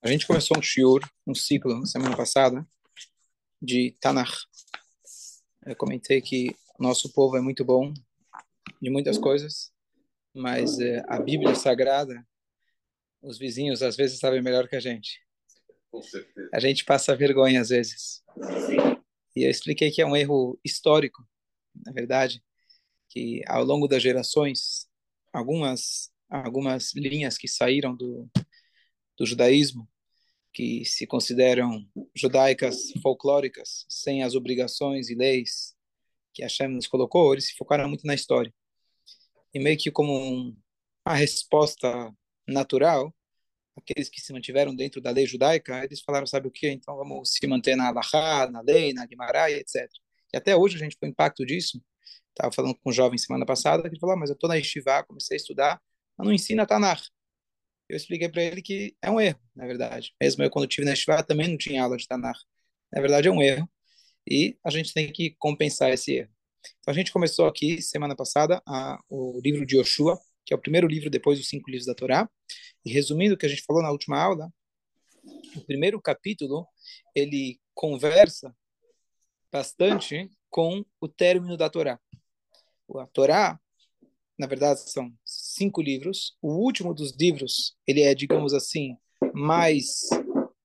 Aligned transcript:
A 0.00 0.08
gente 0.08 0.28
começou 0.28 0.56
um 0.56 0.62
shiur, 0.62 1.00
um 1.26 1.34
ciclo, 1.34 1.84
semana 1.84 2.16
passada, 2.16 2.64
de 3.60 3.96
Tanakh. 4.00 4.32
Eu 5.66 5.74
comentei 5.74 6.22
que 6.22 6.54
nosso 6.78 7.12
povo 7.12 7.36
é 7.36 7.40
muito 7.40 7.64
bom 7.64 7.92
de 8.80 8.90
muitas 8.90 9.18
coisas, 9.18 9.72
mas 10.32 10.78
é, 10.78 11.02
a 11.08 11.18
Bíblia 11.18 11.52
Sagrada, 11.56 12.24
os 13.20 13.38
vizinhos 13.38 13.82
às 13.82 13.96
vezes 13.96 14.20
sabem 14.20 14.40
melhor 14.40 14.68
que 14.68 14.76
a 14.76 14.80
gente. 14.80 15.20
A 16.54 16.60
gente 16.60 16.84
passa 16.84 17.16
vergonha 17.16 17.60
às 17.60 17.70
vezes. 17.70 18.22
E 19.34 19.42
eu 19.42 19.50
expliquei 19.50 19.90
que 19.90 20.00
é 20.00 20.06
um 20.06 20.16
erro 20.16 20.60
histórico, 20.64 21.26
na 21.84 21.90
verdade, 21.90 22.40
que 23.08 23.42
ao 23.48 23.64
longo 23.64 23.88
das 23.88 24.02
gerações, 24.02 24.88
algumas 25.32 26.12
algumas 26.30 26.94
linhas 26.94 27.38
que 27.38 27.48
saíram 27.48 27.96
do 27.96 28.30
do 29.18 29.26
judaísmo, 29.26 29.88
que 30.52 30.84
se 30.84 31.06
consideram 31.06 31.86
judaicas 32.14 32.92
folclóricas, 33.02 33.84
sem 33.88 34.22
as 34.22 34.34
obrigações 34.34 35.10
e 35.10 35.14
leis 35.14 35.76
que 36.32 36.42
Hashem 36.42 36.68
nos 36.68 36.86
colocou, 36.86 37.32
eles 37.32 37.48
se 37.48 37.56
focaram 37.56 37.88
muito 37.88 38.06
na 38.06 38.14
história. 38.14 38.52
E 39.52 39.58
meio 39.58 39.76
que 39.76 39.90
como 39.90 40.12
um, 40.12 40.56
uma 41.06 41.16
resposta 41.16 42.12
natural, 42.46 43.14
aqueles 43.76 44.08
que 44.08 44.20
se 44.20 44.32
mantiveram 44.32 44.74
dentro 44.74 45.00
da 45.00 45.10
lei 45.10 45.26
judaica, 45.26 45.84
eles 45.84 46.00
falaram, 46.00 46.26
sabe 46.26 46.48
o 46.48 46.50
que? 46.50 46.68
Então 46.68 46.96
vamos 46.96 47.32
se 47.32 47.46
manter 47.46 47.76
na 47.76 47.88
Alahá, 47.88 48.48
na 48.50 48.60
lei, 48.60 48.92
na 48.92 49.06
Guimarães, 49.06 49.58
etc. 49.58 49.90
E 50.32 50.36
até 50.36 50.56
hoje 50.56 50.76
a 50.76 50.78
gente 50.78 50.96
o 51.02 51.06
impacto 51.06 51.44
disso. 51.44 51.82
Estava 52.30 52.52
falando 52.52 52.74
com 52.76 52.90
um 52.90 52.92
jovem 52.92 53.18
semana 53.18 53.44
passada, 53.44 53.90
que 53.90 53.98
falou, 53.98 54.14
ah, 54.14 54.18
mas 54.18 54.30
eu 54.30 54.34
estou 54.34 54.48
na 54.48 54.54
Yeshiva, 54.54 55.02
comecei 55.04 55.36
a 55.36 55.38
estudar, 55.38 55.82
mas 56.16 56.26
não 56.26 56.32
ensina 56.32 56.66
Tanakh 56.66 57.02
eu 57.88 57.96
expliquei 57.96 58.28
para 58.28 58.42
ele 58.42 58.60
que 58.60 58.94
é 59.02 59.10
um 59.10 59.20
erro, 59.20 59.40
na 59.54 59.66
verdade. 59.66 60.14
Mesmo 60.20 60.42
eu, 60.44 60.50
quando 60.50 60.68
tive 60.68 60.86
na 60.86 60.94
Shiva, 60.94 61.22
também 61.22 61.48
não 61.48 61.56
tinha 61.56 61.82
aula 61.82 61.96
de 61.96 62.06
Tanakh. 62.06 62.38
Na 62.92 63.00
verdade, 63.00 63.28
é 63.28 63.30
um 63.30 63.42
erro. 63.42 63.68
E 64.28 64.58
a 64.64 64.70
gente 64.70 64.92
tem 64.92 65.10
que 65.10 65.34
compensar 65.38 65.90
esse 65.90 66.16
erro. 66.16 66.30
Então, 66.80 66.92
a 66.92 66.94
gente 66.94 67.12
começou 67.12 67.46
aqui, 67.46 67.80
semana 67.80 68.14
passada, 68.14 68.62
a, 68.66 68.98
o 69.08 69.40
livro 69.42 69.64
de 69.64 69.76
Yoshua, 69.78 70.18
que 70.44 70.52
é 70.52 70.56
o 70.56 70.60
primeiro 70.60 70.86
livro 70.86 71.08
depois 71.08 71.38
dos 71.38 71.48
cinco 71.48 71.70
livros 71.70 71.86
da 71.86 71.94
Torá. 71.94 72.28
E 72.84 72.92
resumindo 72.92 73.34
o 73.34 73.38
que 73.38 73.46
a 73.46 73.48
gente 73.48 73.64
falou 73.64 73.82
na 73.82 73.90
última 73.90 74.20
aula, 74.20 74.52
o 75.56 75.60
primeiro 75.62 76.00
capítulo, 76.00 76.66
ele 77.14 77.58
conversa 77.74 78.54
bastante 79.50 80.30
com 80.50 80.84
o 81.00 81.08
término 81.08 81.56
da 81.56 81.70
Torá. 81.70 81.98
A 82.96 83.06
Torá 83.06 83.58
na 84.38 84.46
verdade 84.46 84.80
são 84.90 85.12
cinco 85.58 85.82
livros. 85.82 86.36
O 86.40 86.54
último 86.54 86.94
dos 86.94 87.14
livros, 87.18 87.76
ele 87.86 88.02
é, 88.02 88.14
digamos 88.14 88.54
assim, 88.54 88.96
mais 89.34 90.08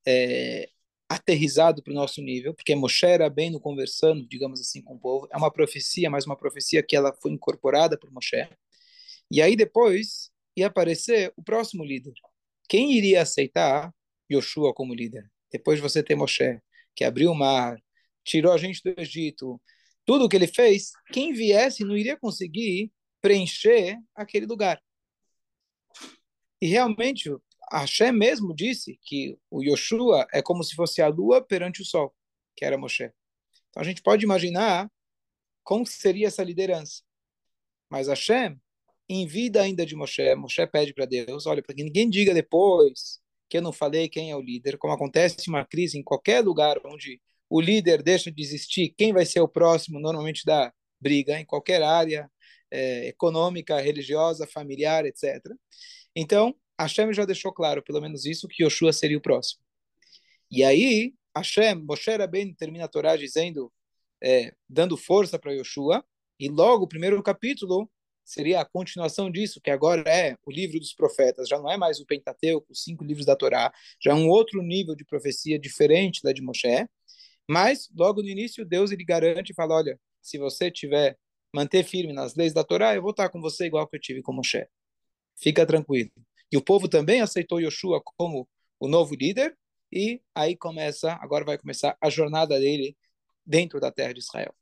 é, 0.08 0.69
aterrizado 1.09 1.83
para 1.83 1.91
o 1.91 1.95
nosso 1.95 2.22
nível, 2.22 2.53
porque 2.53 2.75
Moshe 2.75 3.05
era 3.05 3.30
bem 3.30 3.52
no 3.52 3.59
conversando, 3.59 4.27
digamos 4.27 4.59
assim, 4.61 4.81
com 4.81 4.95
o 4.95 4.99
povo. 4.99 5.27
É 5.31 5.38
uma 5.38 5.52
profecia, 5.52 6.09
mas 6.09 6.25
uma 6.25 6.38
profecia 6.38 6.83
que 6.83 6.95
ela 6.95 7.14
foi 7.21 7.31
incorporada 7.31 7.97
por 7.97 8.11
Moshe. 8.11 8.47
E 9.30 9.41
aí 9.41 9.55
depois 9.55 10.30
ia 10.55 10.67
aparecer 10.67 11.33
o 11.36 11.44
próximo 11.44 11.83
líder. 11.83 12.14
Quem 12.69 12.94
iria 12.94 13.21
aceitar 13.21 13.94
Yoshua 14.31 14.73
como 14.73 14.94
líder? 14.94 15.30
Depois 15.52 15.77
de 15.77 15.81
você 15.81 16.03
ter 16.03 16.16
Moshe, 16.16 16.59
que 16.95 17.03
abriu 17.03 17.31
o 17.31 17.36
mar, 17.36 17.77
tirou 18.23 18.52
a 18.53 18.58
gente 18.58 18.81
do 18.83 18.99
Egito, 18.99 19.61
tudo 20.05 20.25
o 20.25 20.30
que 20.30 20.36
ele 20.36 20.47
fez, 20.47 20.91
quem 21.11 21.33
viesse 21.33 21.83
não 21.83 21.97
iria 21.97 22.17
conseguir 22.17 22.91
preencher 23.23 23.97
aquele 24.13 24.45
lugar. 24.45 24.83
E 26.61 26.67
realmente, 26.67 27.31
Hashem 27.71 28.11
mesmo 28.11 28.53
disse 28.53 28.99
que 29.02 29.39
o 29.49 29.63
Yoshua 29.63 30.27
é 30.33 30.41
como 30.41 30.61
se 30.61 30.75
fosse 30.75 31.02
a 31.02 31.07
lua 31.07 31.41
perante 31.41 31.81
o 31.81 31.85
sol, 31.85 32.13
que 32.53 32.65
era 32.65 32.77
Moshe. 32.77 33.09
Então 33.70 33.81
a 33.81 33.83
gente 33.86 34.02
pode 34.02 34.25
imaginar 34.25 34.92
como 35.64 35.86
seria 35.86 36.27
essa 36.27 36.43
liderança. 36.43 37.02
Mas 37.89 38.09
Hashem, 38.09 38.59
em 39.08 39.25
vida 39.25 39.61
ainda 39.61 39.86
de 39.86 39.95
Moshe, 39.95 40.36
Moshe 40.36 40.67
pede 40.67 40.93
para 40.93 41.05
Deus, 41.05 41.45
olha, 41.45 41.64
para 41.64 41.73
que 41.73 41.83
ninguém 41.83 42.09
diga 42.09 42.33
depois 42.33 43.21
que 43.49 43.58
eu 43.58 43.61
não 43.61 43.71
falei 43.71 44.09
quem 44.09 44.31
é 44.31 44.36
o 44.36 44.42
líder, 44.42 44.77
como 44.77 44.93
acontece 44.93 45.48
uma 45.48 45.65
crise 45.65 45.98
em 45.98 46.03
qualquer 46.03 46.43
lugar 46.43 46.77
onde 46.86 47.21
o 47.49 47.61
líder 47.61 48.03
deixa 48.03 48.30
de 48.30 48.42
existir, 48.42 48.93
quem 48.98 49.14
vai 49.14 49.25
ser 49.25 49.39
o 49.39 49.48
próximo 49.48 49.99
normalmente 49.99 50.43
dá 50.45 50.73
briga 50.99 51.39
em 51.39 51.45
qualquer 51.45 51.83
área, 51.83 52.30
é, 52.73 53.08
econômica, 53.08 53.80
religiosa, 53.80 54.48
familiar, 54.48 55.06
etc. 55.06 55.39
Então, 56.16 56.56
Hashem 56.80 57.14
já 57.14 57.23
deixou 57.23 57.54
claro, 57.54 57.84
pelo 57.84 58.02
menos 58.02 58.26
isso, 58.26 58.48
que 58.48 58.64
Yoshua 58.64 58.92
seria 58.92 59.17
o 59.17 59.22
próximo. 59.22 59.61
E 60.50 60.64
aí, 60.64 61.14
Hashem, 61.36 61.76
Moshe 61.76 62.28
bem 62.28 62.54
termina 62.54 62.86
a 62.86 62.88
Torá 62.88 63.16
dizendo, 63.16 63.72
é, 64.22 64.54
dando 64.67 64.98
força 64.98 65.38
para 65.38 65.54
Yoshua, 65.54 66.04
e 66.39 66.50
logo 66.50 66.86
o 66.86 66.88
primeiro 66.88 67.22
capítulo 67.22 67.89
seria 68.26 68.61
a 68.61 68.66
continuação 68.66 69.30
disso, 69.30 69.61
que 69.61 69.70
agora 69.70 70.04
é 70.10 70.36
o 70.45 70.52
livro 70.52 70.80
dos 70.80 70.94
profetas, 70.94 71.48
já 71.48 71.60
não 71.60 71.70
é 71.70 71.78
mais 71.78 72.00
o 72.00 72.05
Pentateuco, 72.05 72.72
os 72.72 72.84
cinco 72.84 73.04
livros 73.04 73.26
da 73.26 73.36
Torá, 73.36 73.72
já 74.02 74.11
é 74.11 74.16
um 74.16 74.30
outro 74.30 74.61
nível 74.64 74.95
de 74.95 75.05
profecia 75.05 75.60
diferente 75.60 76.22
da 76.23 76.32
de 76.32 76.42
Moshe, 76.42 76.88
mas 77.48 77.90
logo 77.95 78.22
no 78.23 78.30
início 78.30 78.66
Deus 78.66 78.92
ele 78.92 79.04
garante 79.04 79.52
e 79.52 79.55
fala, 79.55 79.76
olha, 79.76 80.00
se 80.22 80.38
você 80.38 80.72
tiver 80.72 81.17
manter 81.53 81.83
firme 81.83 82.14
nas 82.14 82.36
leis 82.36 82.53
da 82.53 82.64
Torá, 82.64 82.95
eu 82.95 83.02
vou 83.02 83.11
estar 83.11 83.30
com 83.30 83.39
você 83.39 83.65
igual 83.65 83.87
que 83.87 83.95
eu 83.95 84.02
tive 84.02 84.21
com 84.21 84.33
Moshe. 84.33 84.65
Fica 85.36 85.65
tranquilo. 85.65 86.11
E 86.52 86.58
o 86.58 86.64
povo 86.64 86.87
também 86.87 87.21
aceitou 87.21 87.59
Yoshua 87.59 88.02
como 88.03 88.47
o 88.80 88.87
novo 88.87 89.15
líder, 89.15 89.58
e 89.92 90.21
aí 90.33 90.55
começa, 90.55 91.13
agora 91.21 91.45
vai 91.45 91.58
começar 91.58 91.95
a 92.02 92.09
jornada 92.09 92.59
dele 92.59 92.97
dentro 93.45 93.80
da 93.80 93.92
terra 93.92 94.13
de 94.13 94.19
Israel. 94.19 94.53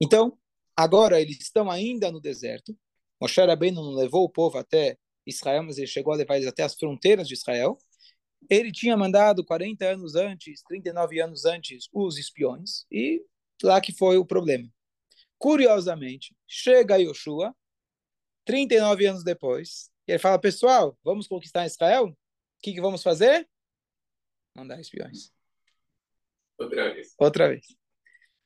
Então, 0.00 0.38
agora 0.76 1.20
eles 1.20 1.40
estão 1.40 1.70
ainda 1.70 2.10
no 2.10 2.20
deserto. 2.20 2.76
Moshe 3.20 3.40
Rabbeinu 3.40 3.82
não 3.82 3.92
levou 3.92 4.24
o 4.24 4.28
povo 4.28 4.58
até 4.58 4.98
Israel, 5.26 5.62
mas 5.62 5.78
ele 5.78 5.86
chegou 5.86 6.12
a 6.12 6.16
levar 6.16 6.36
eles 6.36 6.48
até 6.48 6.62
as 6.62 6.74
fronteiras 6.74 7.28
de 7.28 7.34
Israel. 7.34 7.78
Ele 8.50 8.72
tinha 8.72 8.96
mandado 8.96 9.44
40 9.44 9.84
anos 9.86 10.16
antes, 10.16 10.62
39 10.62 11.20
anos 11.20 11.44
antes, 11.44 11.88
os 11.92 12.18
espiões, 12.18 12.84
e 12.90 13.24
lá 13.62 13.80
que 13.80 13.92
foi 13.92 14.16
o 14.16 14.26
problema. 14.26 14.68
Curiosamente, 15.42 16.36
chega 16.46 16.98
Yoshua, 16.98 17.52
39 18.44 19.06
anos 19.06 19.24
depois, 19.24 19.90
e 20.06 20.12
ele 20.12 20.20
fala: 20.20 20.38
Pessoal, 20.38 20.96
vamos 21.02 21.26
conquistar 21.26 21.66
Israel? 21.66 22.04
O 22.04 22.16
que, 22.62 22.72
que 22.72 22.80
vamos 22.80 23.02
fazer? 23.02 23.48
Mandar 24.54 24.80
espiões. 24.80 25.32
Outra 26.56 26.94
vez. 26.94 27.14
Outra 27.18 27.48
vez. 27.48 27.66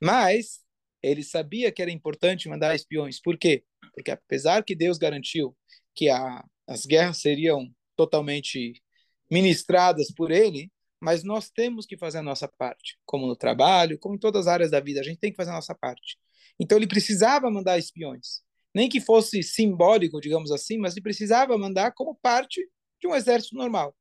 Mas 0.03 0.65
ele 1.03 1.23
sabia 1.23 1.71
que 1.71 1.83
era 1.83 1.91
importante 1.91 2.49
mandar 2.49 2.75
espiões. 2.75 3.21
Por 3.21 3.37
quê? 3.37 3.63
Porque 3.93 4.11
apesar 4.11 4.65
que 4.65 4.75
Deus 4.75 4.97
garantiu 4.97 5.55
que 5.95 6.09
a, 6.09 6.43
as 6.67 6.87
guerras 6.87 7.19
seriam 7.19 7.71
totalmente 7.95 8.83
ministradas 9.31 10.11
por 10.11 10.31
ele, 10.31 10.73
mas 10.99 11.23
nós 11.23 11.51
temos 11.51 11.85
que 11.85 11.99
fazer 11.99 12.19
a 12.19 12.23
nossa 12.23 12.49
parte, 12.49 12.99
como 13.05 13.27
no 13.27 13.37
trabalho, 13.37 13.99
como 13.99 14.15
em 14.15 14.19
todas 14.19 14.47
as 14.47 14.53
áreas 14.55 14.71
da 14.71 14.81
vida, 14.81 15.01
a 15.01 15.05
gente 15.05 15.19
tem 15.19 15.31
que 15.31 15.37
fazer 15.37 15.51
a 15.51 15.57
nossa 15.57 15.75
parte. 15.75 16.19
Então 16.59 16.79
ele 16.79 16.87
precisava 16.87 17.51
mandar 17.51 17.79
espiões. 17.79 18.41
Nem 18.75 18.89
que 18.89 19.01
fosse 19.01 19.43
simbólico, 19.43 20.21
digamos 20.21 20.51
assim, 20.51 20.79
mas 20.79 20.95
ele 20.95 21.03
precisava 21.03 21.57
mandar 21.57 21.93
como 21.93 22.15
parte 22.15 22.61
de 23.01 23.09
um 23.09 23.15
exército 23.15 23.55
normal. 23.55 23.97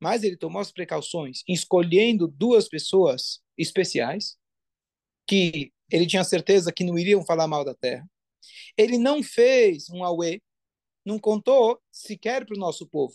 Mas 0.00 0.22
ele 0.22 0.36
tomou 0.36 0.60
as 0.60 0.72
precauções, 0.72 1.42
escolhendo 1.48 2.26
duas 2.26 2.68
pessoas 2.68 3.40
especiais, 3.56 4.36
que 5.26 5.72
ele 5.90 6.06
tinha 6.06 6.24
certeza 6.24 6.72
que 6.72 6.84
não 6.84 6.98
iriam 6.98 7.24
falar 7.24 7.46
mal 7.46 7.64
da 7.64 7.74
terra. 7.74 8.06
Ele 8.76 8.98
não 8.98 9.22
fez 9.22 9.88
um 9.90 10.02
auê, 10.04 10.40
não 11.04 11.18
contou 11.18 11.80
sequer 11.92 12.44
para 12.44 12.56
o 12.56 12.58
nosso 12.58 12.86
povo. 12.86 13.14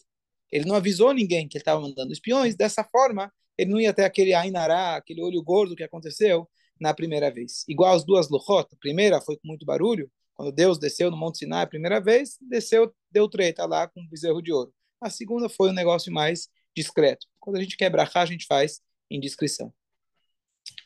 Ele 0.52 0.66
não 0.66 0.76
avisou 0.76 1.14
ninguém 1.14 1.48
que 1.48 1.58
ele 1.58 1.62
estava 1.62 1.82
mandando 1.82 2.12
espiões. 2.12 2.56
Dessa 2.56 2.84
forma, 2.84 3.32
ele 3.58 3.70
não 3.70 3.80
ia 3.80 3.94
ter 3.94 4.04
aquele 4.04 4.34
ainará, 4.34 4.96
aquele 4.96 5.22
olho 5.22 5.42
gordo 5.44 5.76
que 5.76 5.84
aconteceu 5.84 6.50
na 6.80 6.94
primeira 6.94 7.30
vez. 7.32 7.64
Igual 7.68 7.96
as 7.96 8.06
duas 8.06 8.30
Luchot, 8.30 8.68
a 8.72 8.78
primeira 8.78 9.22
foi 9.22 9.36
com 9.38 9.48
muito 9.48 9.66
barulho, 9.66 10.10
quando 10.34 10.52
Deus 10.52 10.80
desceu 10.80 11.12
no 11.12 11.18
Monte 11.18 11.40
Sinai 11.40 11.64
a 11.64 11.68
primeira 11.68 12.00
vez, 12.00 12.38
desceu, 12.42 12.94
deu 13.12 13.28
treta 13.28 13.66
lá 13.66 13.88
com 13.88 14.00
um 14.00 14.08
bezerro 14.08 14.42
de 14.42 14.54
ouro. 14.54 14.74
A 15.02 15.10
segunda 15.10 15.50
foi 15.50 15.70
um 15.70 15.74
negócio 15.74 16.14
mais 16.14 16.48
discreto. 16.76 17.28
Quando 17.40 17.58
a 17.58 17.62
gente 17.62 17.76
quebra 17.76 18.10
a 18.14 18.26
gente 18.26 18.46
faz 18.46 18.82
em 19.12 19.20
discrição. 19.20 19.74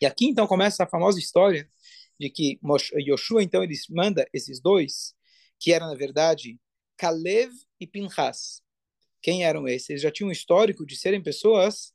E 0.02 0.06
aqui 0.06 0.26
então 0.26 0.48
começa 0.48 0.84
a 0.84 0.88
famosa 0.88 1.20
história 1.20 1.70
de 2.20 2.30
que 2.30 2.60
Yoshua 2.98 3.44
então 3.44 3.64
ele 3.64 3.76
manda 3.90 4.28
esses 4.34 4.60
dois, 4.60 5.14
que 5.60 5.72
eram 5.72 5.88
na 5.88 5.96
verdade 5.96 6.60
Kalev 6.98 7.52
e 7.80 7.86
Pinchas. 7.86 8.62
Quem 9.22 9.46
eram 9.46 9.68
esses? 9.68 9.90
Eles 9.90 10.02
já 10.02 10.12
tinham 10.12 10.30
um 10.30 10.32
histórico 10.32 10.86
de 10.86 10.96
serem 10.96 11.22
pessoas 11.22 11.94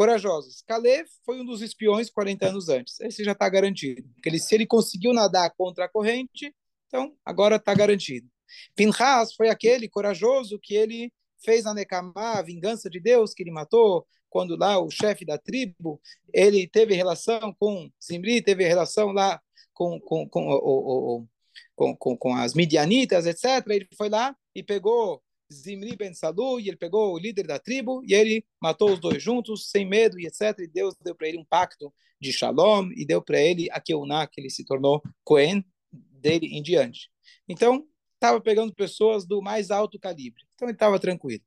corajosos. 0.00 0.62
Caleb 0.66 1.06
foi 1.26 1.42
um 1.42 1.44
dos 1.44 1.60
espiões 1.60 2.08
40 2.08 2.48
anos 2.48 2.70
antes. 2.70 2.98
Esse 3.00 3.22
já 3.22 3.32
está 3.32 3.46
garantido. 3.50 4.02
Ele, 4.24 4.38
se 4.38 4.54
ele 4.54 4.66
conseguiu 4.66 5.12
nadar 5.12 5.50
contra 5.50 5.84
a 5.84 5.88
corrente, 5.90 6.56
então 6.86 7.14
agora 7.22 7.56
está 7.56 7.74
garantido. 7.74 8.26
Pinhas 8.74 9.34
foi 9.34 9.50
aquele 9.50 9.90
corajoso 9.90 10.58
que 10.58 10.74
ele 10.74 11.12
fez 11.44 11.66
a 11.66 11.74
Nekamá, 11.74 12.38
a 12.38 12.42
vingança 12.42 12.88
de 12.88 12.98
Deus, 12.98 13.34
que 13.34 13.42
ele 13.42 13.50
matou, 13.50 14.06
quando 14.30 14.56
lá 14.56 14.78
o 14.78 14.90
chefe 14.90 15.26
da 15.26 15.36
tribo, 15.36 16.00
ele 16.32 16.66
teve 16.66 16.94
relação 16.94 17.54
com 17.58 17.90
Zimri, 18.02 18.40
teve 18.40 18.66
relação 18.66 19.12
lá 19.12 19.38
com, 19.74 20.00
com, 20.00 20.26
com, 20.26 21.28
com, 21.76 21.96
com, 21.96 22.16
com 22.16 22.34
as 22.36 22.54
midianitas, 22.54 23.26
etc. 23.26 23.66
Ele 23.68 23.86
foi 23.98 24.08
lá 24.08 24.34
e 24.54 24.62
pegou 24.62 25.22
Zimri 25.52 25.96
ben 25.96 26.14
Salu, 26.14 26.60
e 26.60 26.68
ele 26.68 26.76
pegou 26.76 27.14
o 27.14 27.18
líder 27.18 27.46
da 27.46 27.58
tribo, 27.58 28.02
e 28.04 28.14
ele 28.14 28.44
matou 28.60 28.92
os 28.92 29.00
dois 29.00 29.22
juntos, 29.22 29.70
sem 29.70 29.84
medo, 29.84 30.18
e 30.18 30.26
etc. 30.26 30.58
E 30.60 30.66
Deus 30.66 30.94
deu 31.02 31.14
para 31.14 31.28
ele 31.28 31.38
um 31.38 31.44
pacto 31.44 31.92
de 32.20 32.32
shalom, 32.32 32.90
e 32.94 33.04
deu 33.04 33.20
para 33.22 33.40
ele 33.40 33.68
a 33.70 33.80
Keuná, 33.80 34.26
que 34.26 34.40
ele 34.40 34.50
se 34.50 34.64
tornou 34.64 35.02
Cohen, 35.24 35.64
dele 35.92 36.46
em 36.46 36.62
diante. 36.62 37.10
Então, 37.48 37.86
estava 38.14 38.40
pegando 38.40 38.74
pessoas 38.74 39.26
do 39.26 39.40
mais 39.42 39.70
alto 39.70 39.98
calibre. 39.98 40.42
Então, 40.54 40.68
ele 40.68 40.76
estava 40.76 40.98
tranquilo. 40.98 41.42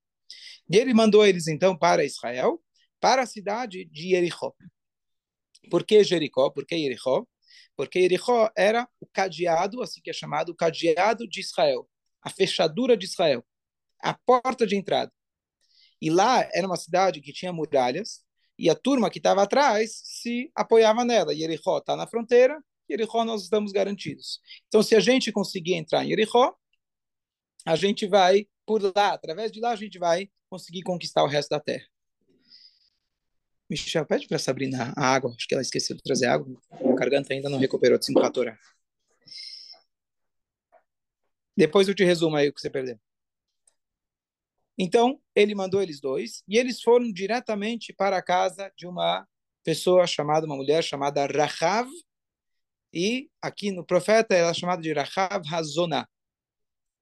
E 0.70 0.78
ele 0.78 0.94
mandou 0.94 1.26
eles, 1.26 1.48
então, 1.48 1.78
para 1.78 2.04
Israel, 2.04 2.62
para 3.00 3.24
a 3.24 3.26
cidade 3.26 3.86
de 3.86 4.10
Jericó. 4.10 4.54
Por 5.70 5.86
que 5.86 6.04
Jericó? 6.04 6.50
Por 6.50 6.66
que 6.66 6.78
Jericó? 6.78 7.26
Porque 7.76 8.02
Jericó 8.02 8.52
era 8.56 8.88
o 9.00 9.06
cadeado, 9.06 9.82
assim 9.82 10.02
que 10.02 10.10
é 10.10 10.14
chamado, 10.14 10.50
o 10.50 10.56
cadeado 10.56 11.28
de 11.28 11.40
Israel, 11.40 11.88
a 12.22 12.30
fechadura 12.30 12.98
de 12.98 13.06
Israel, 13.06 13.46
a 14.04 14.14
porta 14.14 14.68
de 14.68 14.76
entrada. 14.76 15.12
E 16.02 16.10
lá 16.10 16.48
era 16.54 16.68
uma 16.68 16.76
cidade 16.76 17.22
que 17.22 17.32
tinha 17.32 17.54
muralhas, 17.54 18.24
e 18.60 18.70
a 18.70 18.76
turma 18.76 19.10
que 19.10 19.18
estava 19.18 19.42
atrás 19.44 20.02
se 20.04 20.52
apoiava 20.56 21.04
nela. 21.04 21.36
Jericó 21.36 21.80
está 21.80 21.96
na 21.96 22.06
fronteira, 22.06 22.62
Jericó 22.90 23.24
nós 23.24 23.44
estamos 23.44 23.72
garantidos. 23.72 24.40
Então, 24.68 24.84
se 24.84 24.96
a 24.96 25.00
gente 25.00 25.32
conseguir 25.32 25.76
entrar 25.76 26.04
em 26.04 26.10
Jericó, 26.10 26.54
a 27.66 27.76
gente 27.76 28.06
vai 28.06 28.46
por 28.66 28.82
lá, 28.96 29.14
através 29.14 29.52
de 29.52 29.60
lá 29.60 29.72
a 29.72 29.76
gente 29.76 29.98
vai 29.98 30.30
conseguir 30.50 30.84
conquistar 30.84 31.24
o 31.24 31.28
resto 31.28 31.50
da 31.50 31.60
terra. 31.60 31.86
Michel, 33.70 34.06
pede 34.06 34.28
para 34.28 34.38
Sabrina 34.38 34.94
a 34.96 35.08
água. 35.08 35.34
Acho 35.36 35.48
que 35.48 35.56
ela 35.56 35.62
esqueceu 35.62 35.96
de 35.96 36.04
trazer 36.04 36.28
água. 36.28 36.46
A 36.72 36.94
garganta 36.94 37.34
ainda 37.34 37.50
não 37.50 37.58
recuperou 37.58 37.98
de 37.98 38.06
5 38.06 38.20
horas. 38.20 38.58
Depois 41.56 41.88
eu 41.88 41.96
te 41.96 42.04
resumo 42.04 42.36
aí 42.36 42.50
o 42.50 42.54
que 42.54 42.62
você 42.62 42.70
perdeu. 42.70 43.00
Então, 44.78 45.20
ele 45.36 45.54
mandou 45.54 45.82
eles 45.82 46.00
dois 46.02 46.44
e 46.48 46.58
eles 46.58 46.82
foram 46.82 47.12
diretamente 47.12 47.94
para 47.94 48.18
a 48.18 48.24
casa 48.24 48.72
de 48.76 48.88
uma 48.88 49.28
pessoa 49.64 50.08
chamada, 50.08 50.46
uma 50.46 50.56
mulher 50.56 50.84
chamada 50.84 51.26
Rahav. 51.26 51.90
E 52.92 53.30
aqui 53.42 53.72
no 53.72 53.86
profeta 53.86 54.36
ela 54.36 54.52
é 54.52 54.54
chamada 54.54 54.82
de 54.82 54.94
Rahav 54.94 55.44
Hazonah. 55.52 56.08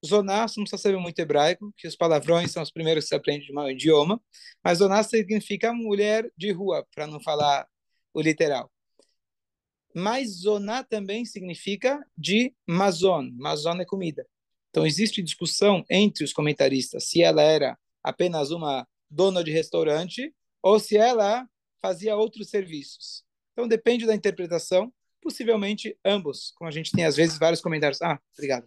Zoná, 0.04 0.48
você 0.48 0.58
não 0.58 0.64
precisa 0.64 0.82
saber 0.82 0.98
muito 0.98 1.18
hebraico, 1.20 1.72
que 1.76 1.86
os 1.86 1.94
palavrões 1.94 2.50
são 2.50 2.62
os 2.62 2.72
primeiros 2.72 3.04
que 3.04 3.08
se 3.10 3.14
aprende 3.14 3.46
de 3.46 3.56
um 3.56 3.68
idioma, 3.68 4.20
mas 4.62 4.78
zoná 4.78 5.02
significa 5.02 5.72
mulher 5.72 6.28
de 6.36 6.50
rua, 6.50 6.84
para 6.92 7.06
não 7.06 7.20
falar 7.20 7.68
o 8.12 8.20
literal. 8.20 8.70
Mas 9.94 10.40
zoná 10.40 10.82
também 10.82 11.24
significa 11.24 12.04
de 12.16 12.52
mazon, 12.66 13.30
mazon 13.34 13.80
é 13.80 13.84
comida. 13.84 14.26
Então 14.72 14.84
existe 14.86 15.22
discussão 15.22 15.84
entre 15.88 16.24
os 16.24 16.32
comentaristas 16.32 17.04
se 17.04 17.22
ela 17.22 17.42
era 17.42 17.78
apenas 18.02 18.50
uma 18.50 18.88
dona 19.08 19.44
de 19.44 19.52
restaurante 19.52 20.34
ou 20.60 20.80
se 20.80 20.96
ela 20.96 21.46
fazia 21.80 22.16
outros 22.16 22.48
serviços. 22.48 23.22
Então 23.52 23.68
depende 23.68 24.06
da 24.06 24.14
interpretação, 24.14 24.92
possivelmente 25.20 25.96
ambos, 26.04 26.52
como 26.56 26.68
a 26.68 26.72
gente 26.72 26.90
tem 26.90 27.04
às 27.04 27.16
vezes 27.16 27.38
vários 27.38 27.60
comentários. 27.60 28.00
Ah, 28.02 28.18
obrigado 28.34 28.66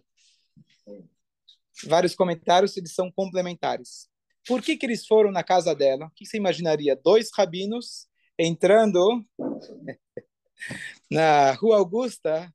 vários 1.84 2.14
comentários, 2.14 2.76
eles 2.76 2.94
são 2.94 3.10
complementares. 3.10 4.08
Por 4.46 4.62
que, 4.62 4.76
que 4.76 4.86
eles 4.86 5.06
foram 5.06 5.30
na 5.30 5.42
casa 5.42 5.74
dela? 5.74 6.06
O 6.06 6.10
que 6.10 6.24
você 6.24 6.36
imaginaria? 6.36 6.96
Dois 6.96 7.30
rabinos 7.34 8.06
entrando 8.38 9.24
na 11.10 11.52
Rua 11.52 11.78
Augusta 11.78 12.52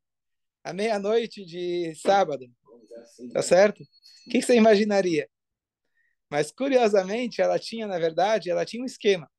à 0.63 0.73
meia-noite 0.73 1.45
de 1.45 1.93
sábado. 1.95 2.49
Tá 3.33 3.41
certo? 3.41 3.81
O 4.27 4.29
que 4.29 4.41
você 4.41 4.55
imaginaria? 4.55 5.29
Mas, 6.29 6.51
curiosamente, 6.51 7.41
ela 7.41 7.59
tinha, 7.59 7.87
na 7.87 7.99
verdade, 7.99 8.49
ela 8.49 8.65
tinha 8.65 8.81
um 8.81 8.85
esquema. 8.85 9.29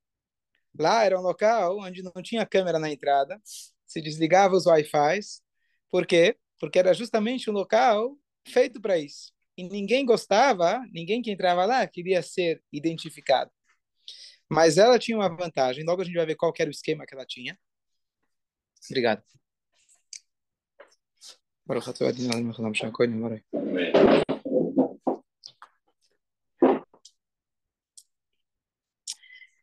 Lá 0.77 1.03
era 1.03 1.19
um 1.19 1.23
local 1.23 1.79
onde 1.79 2.03
não 2.03 2.21
tinha 2.21 2.45
câmera 2.45 2.79
na 2.79 2.91
entrada, 2.91 3.39
se 3.85 4.01
desligava 4.01 4.55
os 4.55 4.65
Wi-Fi. 4.65 5.19
Por 5.89 6.05
quê? 6.05 6.37
Porque 6.59 6.79
era 6.79 6.93
justamente 6.93 7.49
um 7.49 7.53
local 7.53 8.17
feito 8.47 8.81
para 8.81 8.97
isso 8.97 9.33
e 9.57 9.63
ninguém 9.67 10.05
gostava, 10.05 10.79
ninguém 10.91 11.21
que 11.21 11.31
entrava 11.31 11.65
lá 11.65 11.85
queria 11.87 12.21
ser 12.21 12.61
identificado. 12.71 13.51
Mas 14.49 14.77
ela 14.77 14.99
tinha 14.99 15.17
uma 15.17 15.29
vantagem, 15.29 15.83
logo 15.85 16.01
a 16.01 16.05
gente 16.05 16.15
vai 16.15 16.25
ver 16.25 16.35
qual 16.35 16.53
era 16.57 16.69
o 16.69 16.71
esquema 16.71 17.05
que 17.05 17.13
ela 17.13 17.25
tinha. 17.25 17.57
Obrigado. 18.89 19.23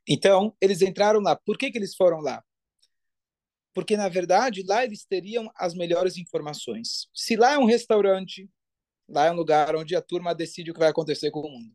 Então, 0.09 0.55
eles 0.61 0.83
entraram 0.83 1.21
lá. 1.21 1.37
Por 1.37 1.57
que, 1.57 1.71
que 1.71 1.79
eles 1.79 1.95
foram 1.95 2.21
lá? 2.21 2.43
Porque, 3.73 3.97
na 3.97 4.09
verdade, 4.09 4.65
lá 4.67 4.85
eles 4.85 5.05
teriam 5.05 5.51
as 5.55 5.75
melhores 5.75 6.17
informações. 6.17 7.09
Se 7.15 7.37
lá 7.37 7.53
é 7.53 7.59
um 7.59 7.67
restaurante, 7.67 8.51
Lá 9.11 9.27
é 9.27 9.33
um 9.33 9.35
lugar 9.35 9.75
onde 9.75 9.97
a 9.97 10.01
turma 10.01 10.35
decide 10.35 10.71
o 10.71 10.75
que 10.75 10.79
vai 10.79 10.89
acontecer 10.89 11.31
com 11.33 11.41
o 11.41 11.51
mundo. 11.51 11.75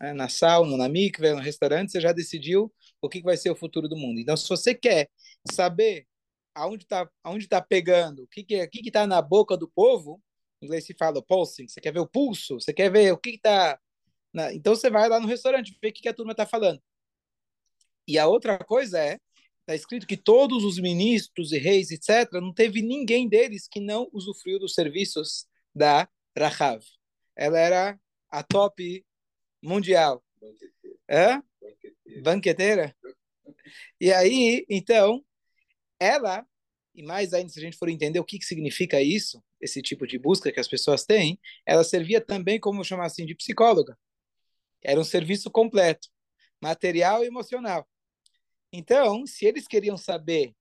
É, 0.00 0.12
na 0.14 0.28
sauna, 0.28 0.76
na 0.76 0.88
mikve, 0.88 1.30
no 1.32 1.40
restaurante, 1.40 1.92
você 1.92 2.00
já 2.00 2.12
decidiu 2.12 2.72
o 3.02 3.08
que 3.08 3.20
vai 3.22 3.36
ser 3.36 3.50
o 3.50 3.56
futuro 3.56 3.86
do 3.86 3.96
mundo. 3.96 4.18
Então, 4.18 4.36
se 4.36 4.48
você 4.48 4.74
quer 4.74 5.10
saber 5.52 6.06
aonde 6.54 6.84
está 6.84 7.08
aonde 7.22 7.48
tá 7.48 7.60
pegando, 7.60 8.24
o 8.24 8.28
que 8.28 8.44
que 8.44 8.54
é, 8.56 8.66
que 8.66 8.80
está 8.86 9.06
na 9.06 9.22
boca 9.22 9.56
do 9.56 9.68
povo, 9.68 10.22
em 10.60 10.66
inglês 10.66 10.84
se 10.84 10.94
fala 10.94 11.22
pulsing, 11.22 11.68
você 11.68 11.80
quer 11.80 11.92
ver 11.92 12.00
o 12.00 12.08
pulso, 12.08 12.60
você 12.60 12.72
quer 12.72 12.90
ver 12.90 13.12
o 13.12 13.18
que 13.18 13.30
está... 13.30 13.78
Então, 14.52 14.76
você 14.76 14.88
vai 14.90 15.08
lá 15.08 15.18
no 15.18 15.26
restaurante, 15.26 15.76
ver 15.82 15.88
o 15.88 15.92
que, 15.92 16.02
que 16.02 16.08
a 16.08 16.14
turma 16.14 16.32
está 16.32 16.46
falando. 16.46 16.80
E 18.06 18.18
a 18.18 18.28
outra 18.28 18.58
coisa 18.58 18.98
é, 18.98 19.18
está 19.60 19.74
escrito 19.74 20.06
que 20.06 20.16
todos 20.16 20.64
os 20.64 20.78
ministros 20.78 21.52
e 21.52 21.58
reis, 21.58 21.90
etc., 21.90 22.32
não 22.34 22.52
teve 22.52 22.82
ninguém 22.82 23.28
deles 23.28 23.66
que 23.66 23.80
não 23.80 24.08
usufruiu 24.12 24.58
dos 24.58 24.74
serviços 24.74 25.46
da 25.74 26.08
Rahav. 26.36 26.84
Ela 27.36 27.58
era 27.58 28.00
a 28.28 28.42
top 28.42 29.04
mundial. 29.62 30.22
Banqueteira. 30.40 31.44
Banqueteira? 32.22 32.96
E 34.00 34.12
aí, 34.12 34.64
então, 34.68 35.24
ela, 36.00 36.44
e 36.94 37.02
mais 37.02 37.32
ainda 37.32 37.50
se 37.50 37.58
a 37.58 37.62
gente 37.62 37.76
for 37.76 37.88
entender 37.88 38.18
o 38.18 38.24
que, 38.24 38.38
que 38.38 38.44
significa 38.44 39.00
isso, 39.00 39.42
esse 39.60 39.80
tipo 39.82 40.06
de 40.06 40.18
busca 40.18 40.50
que 40.50 40.58
as 40.58 40.66
pessoas 40.66 41.04
têm, 41.04 41.38
ela 41.64 41.84
servia 41.84 42.20
também, 42.20 42.58
como 42.58 42.84
chamar 42.84 43.06
assim, 43.06 43.26
de 43.26 43.34
psicóloga. 43.34 43.96
Era 44.82 44.98
um 44.98 45.04
serviço 45.04 45.50
completo, 45.50 46.08
material 46.60 47.22
e 47.22 47.26
emocional. 47.26 47.86
Então, 48.72 49.26
se 49.26 49.44
eles 49.44 49.68
queriam 49.68 49.96
saber 49.96 50.54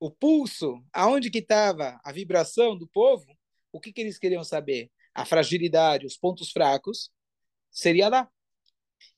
o 0.00 0.10
pulso, 0.10 0.82
aonde 0.92 1.30
que 1.30 1.38
estava 1.38 2.00
a 2.04 2.12
vibração 2.12 2.78
do 2.78 2.86
povo, 2.86 3.26
o 3.72 3.80
que, 3.80 3.92
que 3.92 4.00
eles 4.00 4.18
queriam 4.18 4.44
saber? 4.44 4.90
a 5.18 5.24
fragilidade, 5.24 6.06
os 6.06 6.16
pontos 6.16 6.52
fracos, 6.52 7.10
seria 7.72 8.08
lá. 8.08 8.30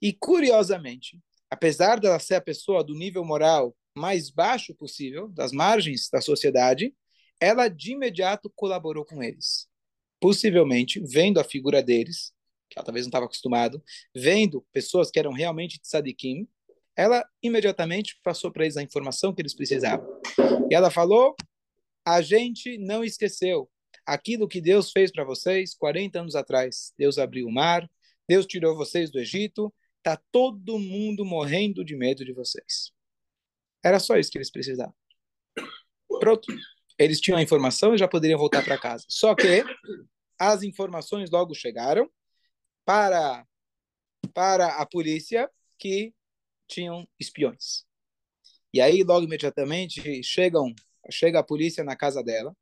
E 0.01 0.15
curiosamente, 0.15 1.21
apesar 1.51 2.01
dela 2.01 2.19
ser 2.19 2.37
a 2.37 2.41
pessoa 2.41 2.83
do 2.83 2.95
nível 2.95 3.23
moral 3.23 3.77
mais 4.01 4.31
baixo 4.31 4.75
possível, 4.75 5.29
das 5.29 5.53
margens 5.53 6.09
da 6.11 6.21
sociedade, 6.21 6.95
ela 7.39 7.69
de 7.69 7.93
imediato 7.93 8.51
colaborou 8.57 9.05
com 9.05 9.23
eles. 9.23 9.69
Possivelmente, 10.19 11.01
vendo 11.01 11.39
a 11.39 11.45
figura 11.45 11.83
deles, 11.83 12.33
que 12.69 12.79
ela 12.79 12.85
talvez 12.85 13.05
não 13.07 13.11
estava 13.11 13.27
acostumado, 13.27 13.83
vendo 14.15 14.67
pessoas 14.73 15.11
que 15.11 15.19
eram 15.19 15.33
realmente 15.33 15.81
tzadikim, 15.81 16.49
ela 16.97 17.25
imediatamente 17.43 18.19
passou 18.23 18.51
para 18.53 18.65
eles 18.65 18.77
a 18.77 18.83
informação 18.83 19.35
que 19.35 19.41
eles 19.41 19.55
precisavam. 19.55 20.07
E 20.71 20.75
ela 20.75 20.91
falou: 20.91 21.35
a 22.05 22.21
gente 22.21 22.77
não 22.79 23.03
esqueceu 23.03 23.71
aquilo 24.05 24.49
que 24.49 24.61
Deus 24.61 24.91
fez 24.91 25.11
para 25.11 25.25
vocês 25.25 25.75
40 25.75 26.21
anos 26.21 26.35
atrás. 26.35 26.93
Deus 26.99 27.19
abriu 27.19 27.47
o 27.47 27.53
mar, 27.53 27.89
Deus 28.29 28.47
tirou 28.47 28.77
vocês 28.77 29.11
do 29.11 29.19
Egito, 29.19 29.73
tá 30.03 30.21
todo 30.31 30.79
mundo 30.79 31.25
morrendo 31.25 31.85
de 31.85 31.97
medo 31.97 32.25
de 32.25 32.33
vocês. 32.33 32.93
Era 33.83 33.99
só 33.99 34.17
isso 34.17 34.31
que 34.31 34.39
eles 34.39 34.51
precisavam. 34.51 34.95
Pronto. 36.21 36.53
Eles 36.99 37.21
tinham 37.21 37.39
a 37.39 37.43
informação 37.43 37.95
e 37.95 37.99
já 37.99 38.07
poderiam 38.07 38.39
voltar 38.39 38.65
para 38.65 38.79
casa. 38.79 39.05
Só 39.09 39.35
que 39.35 39.65
as 40.39 40.63
informações 40.63 41.31
logo 41.31 41.55
chegaram 41.55 42.11
para 42.85 43.47
para 44.35 44.77
a 44.77 44.87
polícia 44.87 45.51
que 45.79 46.15
tinham 46.69 47.09
espiões. 47.19 47.85
E 48.73 48.81
aí 48.81 49.03
logo 49.03 49.25
imediatamente 49.27 50.23
chegam 50.23 50.75
chega 51.11 51.41
a 51.41 51.45
polícia 51.45 51.83
na 51.83 51.97
casa 51.97 52.23
dela 52.23 52.55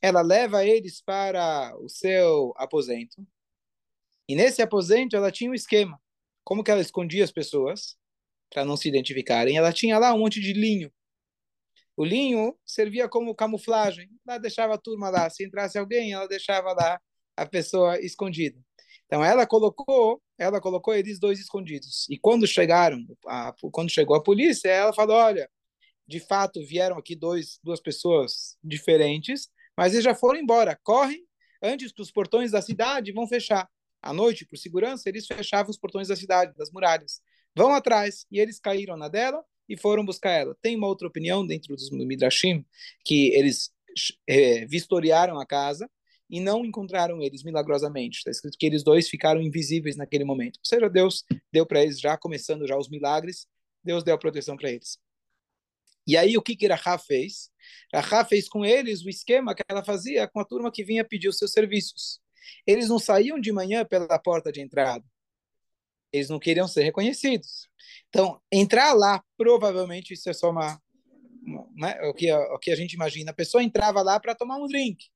ela 0.00 0.22
leva 0.22 0.64
eles 0.64 1.00
para 1.00 1.76
o 1.78 1.88
seu 1.88 2.54
aposento. 2.56 3.26
E 4.28 4.34
nesse 4.34 4.62
aposento 4.62 5.16
ela 5.16 5.30
tinha 5.30 5.50
um 5.50 5.54
esquema. 5.54 6.00
como 6.42 6.64
que 6.64 6.70
ela 6.70 6.80
escondia 6.80 7.22
as 7.22 7.30
pessoas 7.30 7.98
para 8.50 8.64
não 8.64 8.76
se 8.76 8.88
identificarem? 8.88 9.56
Ela 9.56 9.72
tinha 9.72 9.98
lá 9.98 10.12
um 10.12 10.18
monte 10.18 10.40
de 10.40 10.52
linho. 10.52 10.92
O 11.96 12.04
linho 12.04 12.56
servia 12.64 13.08
como 13.08 13.34
camuflagem. 13.34 14.08
Ela 14.26 14.38
deixava 14.38 14.74
a 14.74 14.78
turma 14.78 15.10
lá. 15.10 15.28
Se 15.30 15.44
entrasse 15.44 15.78
alguém, 15.78 16.12
ela 16.12 16.26
deixava 16.26 16.72
lá 16.72 17.00
a 17.36 17.46
pessoa 17.46 17.98
escondida. 18.00 18.58
Então 19.06 19.24
ela 19.24 19.46
colocou, 19.46 20.22
ela 20.38 20.60
colocou 20.60 20.94
eles 20.94 21.18
dois 21.18 21.40
escondidos. 21.40 22.06
E 22.08 22.18
quando 22.18 22.46
chegaram, 22.46 23.04
a, 23.26 23.52
quando 23.72 23.90
chegou 23.90 24.16
a 24.16 24.22
polícia, 24.22 24.68
ela 24.68 24.92
falou: 24.92 25.16
olha, 25.16 25.50
de 26.06 26.20
fato 26.20 26.64
vieram 26.64 26.96
aqui 26.96 27.16
dois, 27.16 27.58
duas 27.62 27.80
pessoas 27.80 28.56
diferentes, 28.62 29.48
mas 29.76 29.92
eles 29.92 30.04
já 30.04 30.14
foram 30.14 30.40
embora. 30.40 30.78
Correm 30.82 31.26
antes 31.62 31.92
que 31.92 32.02
os 32.02 32.10
portões 32.10 32.50
da 32.52 32.62
cidade 32.62 33.12
vão 33.12 33.26
fechar. 33.26 33.68
À 34.02 34.12
noite, 34.12 34.46
por 34.46 34.56
segurança, 34.56 35.08
eles 35.08 35.26
fechavam 35.26 35.70
os 35.70 35.78
portões 35.78 36.08
da 36.08 36.16
cidade, 36.16 36.56
das 36.56 36.70
muralhas. 36.70 37.20
Vão 37.56 37.72
atrás 37.74 38.26
e 38.30 38.38
eles 38.38 38.58
caíram 38.60 38.96
na 38.96 39.08
dela 39.08 39.44
e 39.68 39.76
foram 39.76 40.04
buscar 40.04 40.30
ela. 40.30 40.56
Tem 40.60 40.76
uma 40.76 40.86
outra 40.86 41.08
opinião 41.08 41.46
dentro 41.46 41.74
dos 41.74 41.90
Midrashim 41.90 42.64
que 43.04 43.28
eles 43.34 43.70
é, 44.26 44.66
vistoriaram 44.66 45.38
a 45.38 45.46
casa 45.46 45.88
e 46.28 46.40
não 46.40 46.64
encontraram 46.64 47.20
eles 47.20 47.42
milagrosamente. 47.42 48.18
Está 48.18 48.30
escrito 48.30 48.56
que 48.56 48.66
eles 48.66 48.84
dois 48.84 49.08
ficaram 49.08 49.40
invisíveis 49.40 49.96
naquele 49.96 50.24
momento. 50.24 50.58
Ou 50.58 50.64
seja, 50.64 50.88
Deus 50.88 51.24
deu 51.52 51.66
para 51.66 51.82
eles, 51.82 52.00
já 52.00 52.16
começando 52.16 52.66
já 52.66 52.76
os 52.76 52.88
milagres, 52.88 53.46
Deus 53.82 54.04
deu 54.04 54.14
a 54.14 54.18
proteção 54.18 54.56
para 54.56 54.70
eles. 54.70 54.98
E 56.06 56.16
aí, 56.16 56.36
o 56.36 56.42
que 56.42 56.56
que 56.56 56.66
Rahá 56.66 56.98
fez? 56.98 57.50
Rahá 57.92 58.24
fez 58.24 58.48
com 58.48 58.64
eles 58.64 59.04
o 59.04 59.08
esquema 59.08 59.54
que 59.54 59.62
ela 59.68 59.84
fazia 59.84 60.26
com 60.26 60.40
a 60.40 60.44
turma 60.44 60.70
que 60.72 60.84
vinha 60.84 61.04
pedir 61.04 61.28
os 61.28 61.38
seus 61.38 61.52
serviços. 61.52 62.20
Eles 62.66 62.88
não 62.88 62.98
saíam 62.98 63.38
de 63.40 63.52
manhã 63.52 63.84
pela 63.84 64.18
porta 64.18 64.50
de 64.50 64.60
entrada. 64.60 65.04
Eles 66.12 66.28
não 66.28 66.38
queriam 66.38 66.66
ser 66.66 66.82
reconhecidos. 66.82 67.68
Então, 68.08 68.40
entrar 68.50 68.92
lá, 68.92 69.22
provavelmente, 69.36 70.14
isso 70.14 70.28
é 70.28 70.32
só 70.32 70.50
uma, 70.50 70.80
uma 71.42 71.66
né, 71.76 72.00
o, 72.08 72.14
que, 72.14 72.32
o 72.32 72.58
que 72.58 72.70
a 72.70 72.76
gente 72.76 72.94
imagina. 72.94 73.30
A 73.30 73.34
pessoa 73.34 73.62
entrava 73.62 74.02
lá 74.02 74.18
para 74.18 74.34
tomar 74.34 74.56
um 74.56 74.66
drink. 74.66 75.06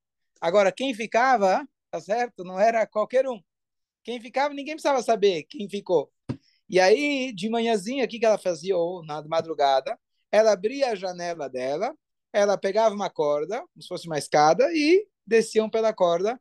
Agora, 0.41 0.71
quem 0.71 0.95
ficava, 0.95 1.67
tá 1.91 2.01
certo? 2.01 2.45
Não 2.45 2.59
era 2.59 2.87
qualquer 2.87 3.29
um. 3.29 3.41
Quem 4.03 4.21
ficava, 4.21 4.55
ninguém 4.55 4.75
precisava 4.75 5.03
saber 5.03 5.45
quem 5.45 5.69
ficou. 5.69 6.13
E 6.69 6.79
aí, 6.79 7.33
de 7.33 7.49
manhãzinha, 7.49 8.05
o 8.05 8.09
que, 8.09 8.19
que 8.19 8.27
ela 8.27 8.39
fazia? 8.39 8.77
Ou 8.77 9.05
na 9.05 9.23
madrugada, 9.27 9.99
ela 10.31 10.53
abria 10.53 10.91
a 10.91 10.95
janela 10.95 11.49
dela, 11.49 11.95
ela 12.33 12.59
pegava 12.59 12.95
uma 12.95 13.09
corda, 13.09 13.61
como 13.61 13.83
se 13.83 13.89
fosse 13.89 14.07
uma 14.07 14.19
escada, 14.19 14.71
e 14.73 15.07
desciam 15.27 15.71
pela 15.71 15.93
corda 15.93 16.41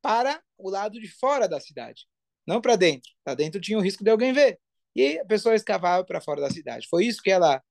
para 0.00 0.42
o 0.56 0.70
lado 0.70 0.98
de 0.98 1.08
fora 1.08 1.48
da 1.48 1.60
cidade, 1.60 2.06
não 2.46 2.60
para 2.60 2.76
dentro. 2.76 3.10
Para 3.24 3.34
dentro 3.34 3.60
tinha 3.60 3.78
o 3.78 3.82
risco 3.82 4.04
de 4.04 4.10
alguém 4.10 4.32
ver. 4.32 4.58
E 4.94 5.18
a 5.18 5.24
pessoa 5.24 5.54
escavava 5.54 6.04
para 6.04 6.20
fora 6.20 6.40
da 6.40 6.50
cidade. 6.50 6.88
Foi 6.88 7.04
isso 7.06 7.22
que 7.22 7.30
ela 7.30 7.62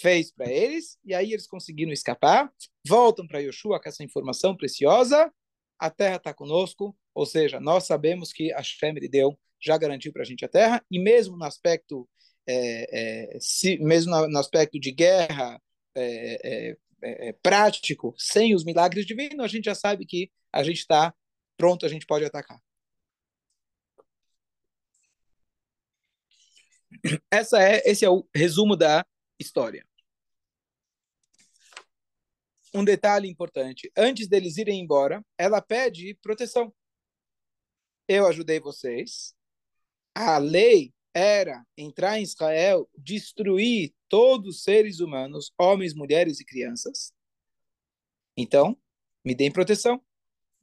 fez 0.00 0.30
para 0.30 0.50
eles, 0.50 0.98
e 1.04 1.12
aí 1.12 1.32
eles 1.32 1.46
conseguiram 1.46 1.92
escapar, 1.92 2.52
voltam 2.86 3.26
para 3.26 3.40
Yoshua 3.40 3.80
com 3.80 3.88
essa 3.88 4.04
informação 4.04 4.56
preciosa, 4.56 5.32
a 5.78 5.90
terra 5.90 6.16
está 6.16 6.32
conosco, 6.32 6.96
ou 7.14 7.26
seja, 7.26 7.60
nós 7.60 7.86
sabemos 7.86 8.32
que 8.32 8.52
a 8.52 8.62
Shem 8.62 8.94
deu, 9.10 9.38
já 9.60 9.76
garantiu 9.76 10.12
para 10.12 10.22
a 10.22 10.24
gente 10.24 10.44
a 10.44 10.48
terra, 10.48 10.84
e 10.90 10.98
mesmo 10.98 11.36
no 11.36 11.44
aspecto, 11.44 12.08
é, 12.46 13.34
é, 13.34 13.38
se, 13.40 13.78
mesmo 13.78 14.10
no, 14.28 14.38
aspecto 14.38 14.78
de 14.78 14.92
guerra 14.92 15.60
é, 15.94 16.70
é, 16.70 16.76
é, 17.02 17.28
é, 17.28 17.32
prático, 17.42 18.14
sem 18.16 18.54
os 18.54 18.64
milagres 18.64 19.04
divinos, 19.04 19.44
a 19.44 19.48
gente 19.48 19.64
já 19.64 19.74
sabe 19.74 20.06
que 20.06 20.30
a 20.52 20.62
gente 20.62 20.78
está 20.78 21.12
pronto, 21.56 21.84
a 21.84 21.88
gente 21.88 22.06
pode 22.06 22.24
atacar. 22.24 22.60
Essa 27.30 27.62
é, 27.62 27.82
esse 27.84 28.04
é 28.04 28.10
o 28.10 28.26
resumo 28.34 28.76
da 28.76 29.06
história. 29.38 29.86
Um 32.74 32.84
detalhe 32.84 33.28
importante: 33.28 33.90
antes 33.96 34.28
deles 34.28 34.56
irem 34.56 34.80
embora, 34.80 35.24
ela 35.36 35.60
pede 35.60 36.14
proteção. 36.22 36.74
Eu 38.06 38.26
ajudei 38.26 38.60
vocês. 38.60 39.34
A 40.14 40.38
lei 40.38 40.92
era 41.14 41.66
entrar 41.76 42.18
em 42.18 42.22
Israel, 42.22 42.88
destruir 42.96 43.92
todos 44.08 44.56
os 44.56 44.62
seres 44.62 45.00
humanos, 45.00 45.52
homens, 45.58 45.94
mulheres 45.94 46.40
e 46.40 46.44
crianças. 46.44 47.12
Então, 48.36 48.78
me 49.24 49.34
deem 49.34 49.52
proteção. 49.52 50.02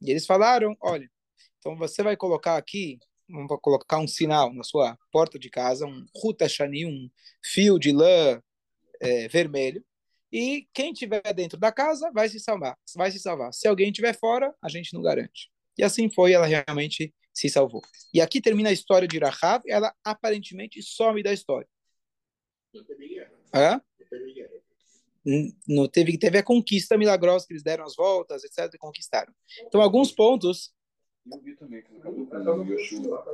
E 0.00 0.10
eles 0.10 0.26
falaram: 0.26 0.76
olha, 0.80 1.10
então 1.58 1.76
você 1.76 2.02
vai 2.02 2.16
colocar 2.16 2.56
aqui 2.56 2.98
vamos 3.28 3.58
colocar 3.60 3.98
um 3.98 4.06
sinal 4.06 4.52
na 4.52 4.62
sua 4.62 4.98
porta 5.10 5.38
de 5.38 5.50
casa, 5.50 5.86
um 5.86 6.06
rutashani, 6.14 6.86
um 6.86 7.10
fio 7.42 7.78
de 7.78 7.92
lã 7.92 8.40
é, 9.00 9.28
vermelho, 9.28 9.84
e 10.32 10.68
quem 10.74 10.92
tiver 10.92 11.22
dentro 11.34 11.58
da 11.58 11.72
casa 11.72 12.10
vai 12.12 12.28
se 12.28 12.40
salvar, 12.40 12.76
vai 12.94 13.10
se 13.10 13.18
salvar. 13.18 13.52
Se 13.52 13.68
alguém 13.68 13.88
estiver 13.88 14.16
fora, 14.18 14.54
a 14.62 14.68
gente 14.68 14.92
não 14.92 15.02
garante. 15.02 15.50
E 15.78 15.82
assim 15.82 16.10
foi, 16.10 16.32
ela 16.32 16.46
realmente 16.46 17.14
se 17.32 17.48
salvou. 17.48 17.82
E 18.12 18.20
aqui 18.20 18.40
termina 18.40 18.70
a 18.70 18.72
história 18.72 19.06
de 19.06 19.18
Rahav, 19.18 19.62
ela 19.68 19.94
aparentemente 20.04 20.82
some 20.82 21.22
da 21.22 21.32
história. 21.32 21.68
Não 22.72 22.84
teve 22.84 23.08
guerra. 23.08 23.32
Hã? 23.54 23.82
Não 24.00 24.06
teve 24.08 24.32
guerra. 24.32 24.56
Não 25.66 25.88
teve, 25.88 26.18
teve 26.18 26.38
a 26.38 26.42
conquista 26.42 26.96
milagrosa 26.96 27.46
que 27.46 27.52
eles 27.52 27.62
deram 27.62 27.84
as 27.84 27.96
voltas, 27.96 28.44
etc, 28.44 28.72
e 28.72 28.78
conquistaram. 28.78 29.32
Então, 29.62 29.80
alguns 29.80 30.12
pontos 30.12 30.72
eu 31.30 31.40
vi 31.40 31.56
também 31.56 31.82
que 31.82 31.94
ela 31.96 32.26
casou 32.30 32.56
com 32.56 32.64
Yoshua. 32.64 33.24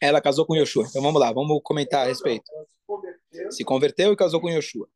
Ela 0.00 0.20
casou 0.20 0.46
com 0.46 0.56
Yoshua. 0.56 0.86
Então 0.88 1.02
vamos 1.02 1.20
lá, 1.20 1.32
vamos 1.32 1.60
comentar 1.62 2.04
a 2.04 2.08
respeito. 2.08 2.44
Se 3.50 3.64
converteu 3.64 4.12
e 4.12 4.16
casou 4.16 4.40
com 4.40 4.48
Yoshua. 4.48 4.88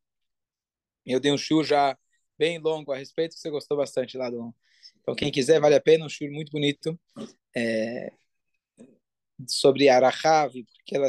Eu 1.04 1.20
dei 1.20 1.32
um 1.32 1.38
show 1.38 1.64
já 1.64 1.96
bem 2.38 2.58
longo 2.58 2.92
a 2.92 2.96
respeito, 2.96 3.34
que 3.34 3.40
você 3.40 3.50
gostou 3.50 3.76
bastante 3.76 4.16
lá 4.16 4.30
do. 4.30 4.54
Então, 5.02 5.14
quem 5.14 5.30
quiser, 5.30 5.60
vale 5.60 5.74
a 5.74 5.80
pena, 5.80 6.06
um 6.06 6.08
show 6.08 6.30
muito 6.30 6.52
bonito. 6.52 6.98
É, 7.54 8.12
sobre 9.48 9.88
Arahav, 9.88 10.52
porque 10.52 10.96
ela, 10.96 11.08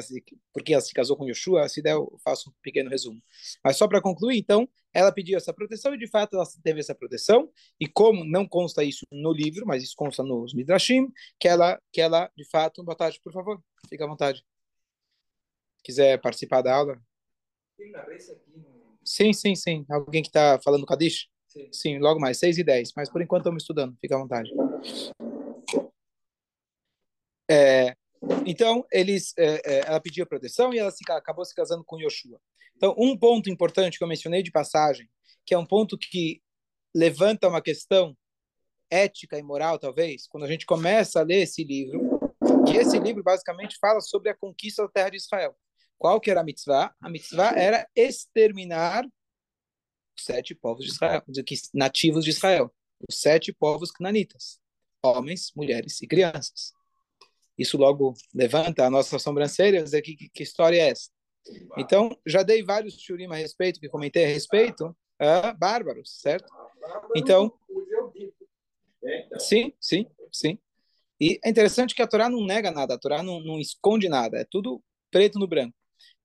porque 0.53 0.73
ela 0.73 0.81
se 0.81 0.93
casou 0.93 1.17
com 1.17 1.27
Yoshua, 1.27 1.67
se 1.69 1.81
der, 1.81 1.93
eu 1.93 2.19
faço 2.23 2.49
um 2.49 2.53
pequeno 2.61 2.89
resumo. 2.89 3.21
Mas 3.63 3.77
só 3.77 3.87
para 3.87 4.01
concluir, 4.01 4.37
então, 4.37 4.67
ela 4.93 5.11
pediu 5.11 5.37
essa 5.37 5.53
proteção 5.53 5.93
e 5.93 5.97
de 5.97 6.07
fato 6.07 6.35
ela 6.35 6.45
teve 6.63 6.79
essa 6.79 6.95
proteção. 6.95 7.51
E 7.79 7.87
como 7.87 8.23
não 8.25 8.47
consta 8.47 8.83
isso 8.83 9.05
no 9.11 9.31
livro, 9.31 9.65
mas 9.65 9.83
isso 9.83 9.95
consta 9.95 10.23
nos 10.23 10.53
Midrashim, 10.53 11.11
que 11.39 11.47
ela, 11.47 11.81
que 11.91 12.01
ela 12.01 12.31
de 12.35 12.45
fato, 12.49 12.83
boa 12.83 12.95
tarde, 12.95 13.19
por 13.23 13.33
favor, 13.33 13.61
fica 13.89 14.03
à 14.03 14.07
vontade. 14.07 14.43
Quiser 15.83 16.19
participar 16.21 16.61
da 16.61 16.75
aula? 16.75 17.01
Sim, 19.03 19.33
sim, 19.33 19.55
sim. 19.55 19.85
Alguém 19.89 20.21
que 20.21 20.29
está 20.29 20.59
falando 20.63 20.85
Kadish? 20.85 21.27
Sim. 21.51 21.67
sim, 21.73 21.99
logo 21.99 22.17
mais, 22.17 22.37
6 22.37 22.59
e 22.59 22.63
10. 22.63 22.93
Mas 22.95 23.09
por 23.09 23.21
enquanto 23.21 23.41
estamos 23.41 23.63
estudando, 23.63 23.97
fica 23.99 24.15
à 24.15 24.19
vontade. 24.19 24.49
É, 27.49 27.93
então, 28.45 28.85
eles, 28.91 29.33
é, 29.37 29.61
é, 29.65 29.79
ela 29.87 29.99
pediu 29.99 30.25
proteção 30.25 30.73
e 30.73 30.77
ela 30.77 30.91
se, 30.91 31.03
acabou 31.09 31.43
se 31.43 31.55
casando 31.55 31.83
com 31.83 31.99
Yoshua. 31.99 32.39
Então, 32.75 32.95
um 32.97 33.17
ponto 33.17 33.49
importante 33.49 33.97
que 33.97 34.03
eu 34.03 34.07
mencionei 34.07 34.43
de 34.43 34.51
passagem, 34.51 35.09
que 35.45 35.53
é 35.53 35.57
um 35.57 35.65
ponto 35.65 35.97
que 35.97 36.41
levanta 36.93 37.47
uma 37.47 37.61
questão 37.61 38.15
ética 38.89 39.37
e 39.37 39.43
moral, 39.43 39.79
talvez, 39.79 40.27
quando 40.27 40.43
a 40.43 40.47
gente 40.47 40.65
começa 40.65 41.19
a 41.19 41.23
ler 41.23 41.43
esse 41.43 41.63
livro, 41.63 42.19
que 42.67 42.77
esse 42.77 42.99
livro 42.99 43.23
basicamente 43.23 43.77
fala 43.79 44.01
sobre 44.01 44.29
a 44.29 44.35
conquista 44.35 44.83
da 44.83 44.89
terra 44.89 45.09
de 45.09 45.17
Israel. 45.17 45.55
Qual 45.97 46.19
que 46.19 46.29
era 46.29 46.41
a 46.41 46.43
mitzvah? 46.43 46.93
A 46.99 47.09
mitzvah 47.09 47.53
era 47.55 47.87
exterminar 47.95 49.05
os 50.17 50.25
sete 50.25 50.53
povos 50.53 50.85
de 50.85 50.91
Israel, 50.91 51.23
nativos 51.73 52.23
de 52.23 52.31
Israel, 52.31 52.73
os 53.07 53.19
sete 53.19 53.53
povos 53.53 53.91
cananitas, 53.91 54.59
homens, 55.03 55.51
mulheres 55.55 56.01
e 56.01 56.07
crianças. 56.07 56.73
Isso 57.57 57.77
logo 57.77 58.13
levanta 58.33 58.85
a 58.85 58.89
nossa 58.89 59.19
sobrancelha 59.19 59.83
dizer 59.83 60.01
que, 60.01 60.29
que, 60.29 60.43
história 60.43 60.77
é 60.77 60.89
essa? 60.89 61.09
Então, 61.77 62.15
já 62.25 62.43
dei 62.43 62.63
vários 62.63 62.99
shurim 62.99 63.27
a 63.31 63.35
respeito, 63.35 63.79
que 63.79 63.89
comentei 63.89 64.25
a 64.25 64.27
respeito, 64.27 64.87
uh, 64.87 65.57
bárbaros, 65.57 66.19
certo? 66.19 66.51
Então, 67.15 67.51
sim, 69.39 69.73
sim, 69.79 70.05
sim. 70.31 70.59
E 71.19 71.39
é 71.43 71.49
interessante 71.49 71.93
que 71.93 72.01
a 72.01 72.07
Torá 72.07 72.29
não 72.29 72.45
nega 72.45 72.71
nada, 72.71 72.93
a 72.93 72.97
Torá 72.97 73.21
não, 73.21 73.39
não 73.39 73.59
esconde 73.59 74.07
nada, 74.07 74.37
é 74.37 74.45
tudo 74.49 74.83
preto 75.09 75.37
no 75.39 75.47
branco. 75.47 75.75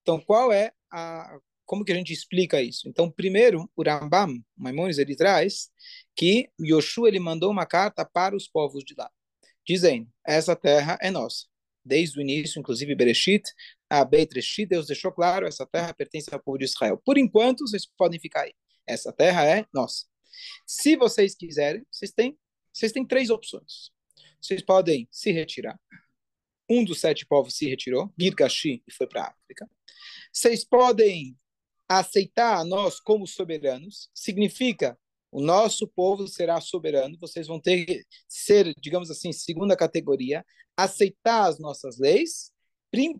Então, 0.02 0.21
qual 0.21 0.52
é 0.52 0.73
a 0.90 1.38
como 1.66 1.85
que 1.85 1.90
a 1.90 1.97
gente 1.97 2.12
explica 2.12 2.62
isso? 2.62 2.88
Então, 2.88 3.11
primeiro, 3.11 3.68
o 3.76 3.83
Rambam, 3.83 4.40
Maimonides, 4.56 4.99
ele 4.99 5.16
traz 5.16 5.68
que 6.14 6.49
Yoshua 6.61 7.09
ele 7.09 7.18
mandou 7.18 7.50
uma 7.50 7.66
carta 7.66 8.04
para 8.04 8.37
os 8.37 8.47
povos 8.47 8.85
de 8.85 8.95
lá 8.97 9.11
dizendo: 9.66 10.08
essa 10.26 10.54
terra 10.54 10.99
é 11.00 11.11
nossa. 11.11 11.46
Desde 11.85 12.18
o 12.18 12.23
início, 12.23 12.58
inclusive 12.58 12.94
Bereshit, 12.94 13.42
a 13.88 14.04
Beitreshit, 14.04 14.66
Deus 14.66 14.87
deixou 14.87 15.12
claro: 15.12 15.46
essa 15.46 15.66
terra 15.66 15.94
pertence 15.94 16.32
ao 16.32 16.42
povo 16.42 16.58
de 16.58 16.64
Israel. 16.64 17.00
Por 17.04 17.18
enquanto, 17.18 17.66
vocês 17.66 17.87
podem 17.96 18.20
ficar 18.20 18.42
aí. 18.42 18.52
Essa 18.87 19.12
terra 19.12 19.44
é 19.46 19.66
nossa. 19.73 20.04
Se 20.66 20.96
vocês 20.96 21.35
quiserem, 21.35 21.85
vocês 21.90 22.12
têm, 22.12 22.38
vocês 22.73 22.92
têm 22.92 23.06
três 23.06 23.30
opções. 23.30 23.90
Vocês 24.40 24.62
podem 24.62 25.08
se 25.11 25.32
retirar, 25.32 25.78
um 26.68 26.85
dos 26.85 27.00
sete 27.00 27.25
povos 27.25 27.56
se 27.56 27.68
retirou, 27.68 28.12
Girgashi, 28.18 28.82
e 28.87 28.92
foi 28.92 29.06
para 29.06 29.23
a 29.23 29.28
África. 29.28 29.68
Vocês 30.32 30.64
podem 30.64 31.37
aceitar 31.88 32.64
nós 32.64 33.00
como 33.00 33.26
soberanos, 33.26 34.11
significa 34.12 34.99
o 35.37 35.43
nosso 35.43 35.87
povo 35.87 36.26
será 36.26 36.59
soberano, 36.62 37.19
vocês 37.21 37.47
vão 37.47 37.61
ter 37.61 37.85
que 37.85 38.07
ser, 38.26 38.75
digamos 38.81 39.11
assim, 39.11 39.33
segunda 39.33 39.76
categoria, 39.76 40.43
aceitar 40.75 41.47
as 41.47 41.59
nossas 41.59 41.99
leis, 41.99 42.50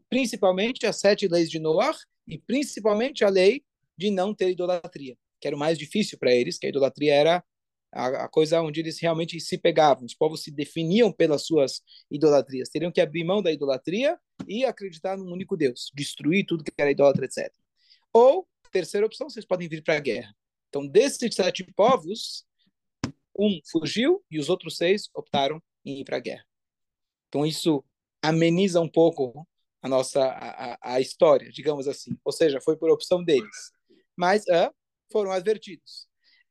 principalmente 0.09 0.87
as 0.87 0.99
sete 0.99 1.29
leis 1.29 1.51
de 1.51 1.59
Noah 1.59 1.95
e 2.27 2.39
principalmente 2.39 3.23
a 3.23 3.29
lei 3.29 3.63
de 3.99 4.11
não 4.11 4.35
ter 4.35 4.49
idolatria, 4.49 5.15
que 5.39 5.47
era 5.47 5.55
o 5.55 5.59
mais 5.59 5.77
difícil 5.77 6.17
para 6.19 6.35
eles, 6.35 6.57
que 6.57 6.65
a 6.65 6.71
idolatria 6.71 7.15
era 7.15 7.45
a, 7.93 8.07
a, 8.25 8.29
coisa 8.31 8.63
onde 8.63 8.81
eles 8.81 8.99
realmente 8.99 9.39
se 9.39 9.59
pegavam. 9.59 10.07
Os 10.07 10.15
povos 10.15 10.43
se 10.43 10.51
definiam 10.51 11.13
pelas 11.13 11.45
suas 11.45 11.83
idolatrias. 12.11 12.71
Teriam 12.71 12.91
que 12.91 13.03
abrir 13.03 13.25
mão 13.25 13.43
da 13.43 13.53
idolatria 13.53 14.19
e 14.49 14.65
acreditar 14.65 15.19
num 15.19 15.31
único 15.31 15.55
Deus, 15.55 15.93
destruir 15.95 16.47
tudo 16.47 16.65
que 16.65 16.73
era 16.79 16.91
idólatra, 16.91 17.27
etc. 17.27 17.53
Ou, 18.11 18.49
terceira 18.73 19.05
opção, 19.05 19.29
vocês 19.29 19.45
podem 19.45 19.69
vir 19.69 19.83
para 19.83 19.97
a 19.99 20.01
guerra. 20.01 20.35
Então, 20.76 20.87
desses 20.87 21.35
sete 21.35 21.64
povos, 21.73 22.45
um 23.38 23.59
fugiu 23.71 24.23
e 24.30 24.38
os 24.38 24.50
outros 24.50 24.76
seis 24.76 25.09
optaram 25.14 25.62
em 25.83 26.00
ir 26.00 26.04
para 26.04 26.18
a 26.18 26.21
guerra. 26.21 26.45
Então, 27.28 27.47
isso 27.47 27.83
ameniza 28.21 28.78
um 28.78 28.88
pouco 28.88 29.49
a 29.80 29.88
nossa 29.88 30.23
a, 30.23 30.97
a, 30.97 31.00
história, 31.00 31.50
digamos 31.50 31.88
assim. 31.88 32.18
Ou 32.23 32.30
seja, 32.30 32.61
foi 32.61 32.76
por 32.76 32.90
opção 32.90 33.25
deles. 33.25 33.73
Mas 34.14 34.45
foram 35.11 35.30
advertidos. 35.30 36.06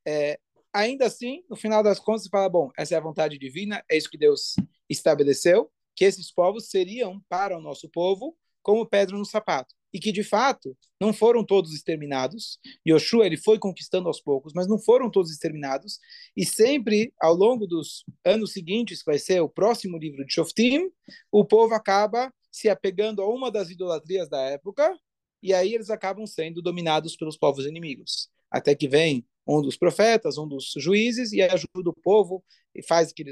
É, 0.07 0.39
ainda 0.73 1.05
assim, 1.05 1.43
no 1.47 1.55
final 1.55 1.83
das 1.83 1.99
contas, 1.99 2.23
você 2.23 2.29
fala, 2.29 2.49
bom, 2.49 2.71
essa 2.75 2.95
é 2.95 2.97
a 2.97 3.01
vontade 3.01 3.37
divina, 3.37 3.83
é 3.87 3.95
isso 3.95 4.09
que 4.09 4.17
Deus 4.17 4.55
estabeleceu, 4.89 5.71
que 5.95 6.03
esses 6.03 6.31
povos 6.31 6.71
seriam 6.71 7.21
para 7.29 7.55
o 7.55 7.61
nosso 7.61 7.87
povo 7.89 8.35
como 8.63 8.87
pedra 8.87 9.15
no 9.15 9.25
sapato. 9.25 9.75
E 9.95 9.99
que, 9.99 10.11
de 10.11 10.25
fato, 10.25 10.75
não 10.99 11.13
foram 11.13 11.41
todos 11.41 11.73
exterminados. 11.73 12.59
Yoshua, 12.85 13.25
ele 13.25 13.37
foi 13.37 13.57
conquistando 13.57 14.09
aos 14.09 14.19
poucos, 14.19 14.51
mas 14.53 14.67
não 14.67 14.77
foram 14.77 15.09
todos 15.09 15.31
exterminados. 15.31 15.99
E 16.35 16.45
sempre, 16.45 17.13
ao 17.17 17.33
longo 17.33 17.65
dos 17.65 18.03
anos 18.25 18.51
seguintes, 18.51 18.99
que 18.99 19.05
vai 19.05 19.17
ser 19.17 19.39
o 19.39 19.47
próximo 19.47 19.97
livro 19.97 20.25
de 20.25 20.33
Shoftim, 20.33 20.91
o 21.31 21.45
povo 21.45 21.73
acaba 21.73 22.29
se 22.51 22.67
apegando 22.67 23.21
a 23.21 23.33
uma 23.33 23.49
das 23.49 23.69
idolatrias 23.69 24.27
da 24.27 24.41
época, 24.41 24.93
e 25.41 25.53
aí 25.53 25.73
eles 25.73 25.89
acabam 25.89 26.27
sendo 26.27 26.61
dominados 26.61 27.15
pelos 27.15 27.37
povos 27.37 27.65
inimigos. 27.65 28.27
Até 28.51 28.75
que 28.75 28.89
vem 28.89 29.25
um 29.47 29.61
dos 29.61 29.77
profetas, 29.77 30.37
um 30.37 30.45
dos 30.45 30.73
juízes, 30.77 31.31
e 31.31 31.41
ajuda 31.41 31.89
o 31.89 32.01
povo, 32.03 32.43
e 32.75 32.83
faz 32.83 33.13
que 33.13 33.23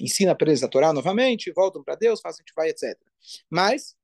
ensina 0.00 0.34
para 0.34 0.48
eles 0.48 0.64
a 0.64 0.68
Torá 0.68 0.92
novamente, 0.92 1.52
voltam 1.52 1.84
para 1.84 1.94
Deus, 1.94 2.20
fazem 2.20 2.44
vai, 2.56 2.70
etc. 2.70 2.98
Mas 3.48 3.94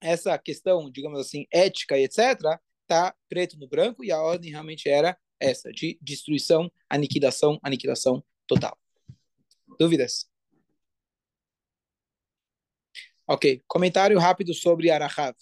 essa 0.00 0.38
questão, 0.38 0.90
digamos 0.90 1.18
assim, 1.20 1.46
ética 1.52 1.98
e 1.98 2.04
etc., 2.04 2.40
tá 2.86 3.14
preto 3.28 3.58
no 3.58 3.68
branco, 3.68 4.04
e 4.04 4.10
a 4.10 4.20
ordem 4.20 4.50
realmente 4.50 4.88
era 4.88 5.18
essa, 5.38 5.70
de 5.70 5.98
destruição, 6.00 6.70
aniquilação, 6.88 7.58
aniquilação 7.62 8.24
total. 8.46 8.76
Dúvidas? 9.78 10.28
Ok, 13.26 13.62
comentário 13.66 14.18
rápido 14.18 14.54
sobre 14.54 14.90
Arahav. 14.90 15.36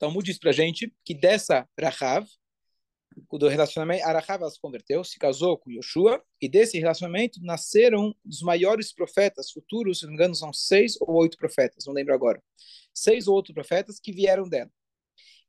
Talmud 0.00 0.24
diz 0.24 0.38
para 0.38 0.50
gente 0.50 0.90
que 1.04 1.12
dessa 1.12 1.68
Rahav, 1.78 2.26
do 3.38 3.48
relacionamento, 3.48 4.04
Arahav 4.04 4.48
se 4.50 4.60
converteu, 4.60 5.02
se 5.04 5.18
casou 5.18 5.58
com 5.58 5.70
Yoshua, 5.70 6.22
e 6.40 6.48
desse 6.48 6.78
relacionamento 6.78 7.40
nasceram 7.42 8.14
os 8.24 8.42
maiores 8.42 8.92
profetas 8.92 9.50
futuros, 9.50 9.98
se 9.98 10.04
não 10.04 10.10
me 10.10 10.16
engano, 10.16 10.34
são 10.34 10.52
seis 10.52 10.96
ou 11.00 11.14
oito 11.16 11.36
profetas, 11.36 11.84
não 11.86 11.94
lembro 11.94 12.14
agora. 12.14 12.42
Seis 12.94 13.28
ou 13.28 13.36
oito 13.36 13.52
profetas 13.52 13.98
que 13.98 14.12
vieram 14.12 14.48
dela. 14.48 14.70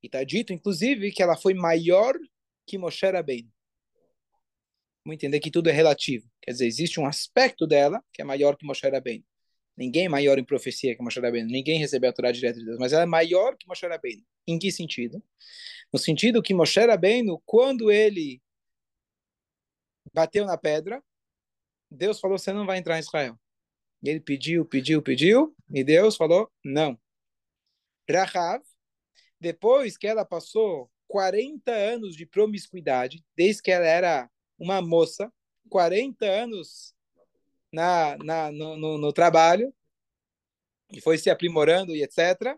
E 0.01 0.07
está 0.07 0.23
dito, 0.23 0.51
inclusive, 0.51 1.11
que 1.11 1.21
ela 1.21 1.37
foi 1.37 1.53
maior 1.53 2.15
que 2.65 2.77
Moshe 2.77 3.05
Rabbeinu. 3.05 3.51
Vamos 5.05 5.15
entender 5.15 5.39
que 5.39 5.51
tudo 5.51 5.69
é 5.69 5.71
relativo. 5.71 6.29
Quer 6.41 6.51
dizer, 6.51 6.67
existe 6.67 6.99
um 6.99 7.05
aspecto 7.05 7.67
dela 7.67 8.03
que 8.13 8.21
é 8.21 8.25
maior 8.25 8.55
que 8.55 8.65
Moshe 8.65 8.87
Rabbeinu. 8.87 9.23
Ninguém 9.81 10.05
é 10.05 10.09
maior 10.09 10.37
em 10.37 10.43
profecia 10.43 10.95
que 10.95 11.01
Moshe 11.01 11.19
Rabbeinu. 11.19 11.49
Ninguém 11.49 11.79
recebeu 11.79 12.11
a 12.11 12.13
Torá 12.13 12.31
direto 12.31 12.59
de 12.59 12.65
Deus. 12.65 12.77
Mas 12.77 12.93
ela 12.93 13.01
é 13.01 13.07
maior 13.07 13.57
que 13.57 13.67
Moshe 13.67 13.87
Rabbeinu. 13.87 14.23
Em 14.45 14.59
que 14.59 14.71
sentido? 14.71 15.23
No 15.91 15.97
sentido 15.97 16.43
que 16.43 16.53
Moshe 16.53 16.79
Rabbeinu, 16.79 17.41
quando 17.47 17.91
ele 17.91 18.39
bateu 20.13 20.45
na 20.45 20.55
pedra, 20.55 21.03
Deus 21.89 22.19
falou, 22.19 22.37
você 22.37 22.53
não 22.53 22.67
vai 22.67 22.77
entrar 22.77 22.97
em 22.97 22.99
Israel. 22.99 23.35
E 24.03 24.09
ele 24.09 24.19
pediu, 24.19 24.63
pediu, 24.63 25.01
pediu, 25.01 25.55
e 25.73 25.83
Deus 25.83 26.15
falou, 26.15 26.47
não. 26.63 26.95
Rahav, 28.07 28.61
depois 29.39 29.97
que 29.97 30.05
ela 30.05 30.23
passou 30.23 30.91
40 31.07 31.71
anos 31.71 32.15
de 32.15 32.27
promiscuidade, 32.27 33.25
desde 33.35 33.63
que 33.63 33.71
ela 33.71 33.87
era 33.87 34.29
uma 34.59 34.79
moça, 34.79 35.33
40 35.69 36.23
anos 36.23 36.93
na, 37.71 38.17
na, 38.17 38.51
no, 38.51 38.75
no, 38.75 38.97
no 38.97 39.13
trabalho, 39.13 39.73
e 40.91 40.99
foi 40.99 41.17
se 41.17 41.29
aprimorando 41.29 41.95
e 41.95 42.03
etc. 42.03 42.57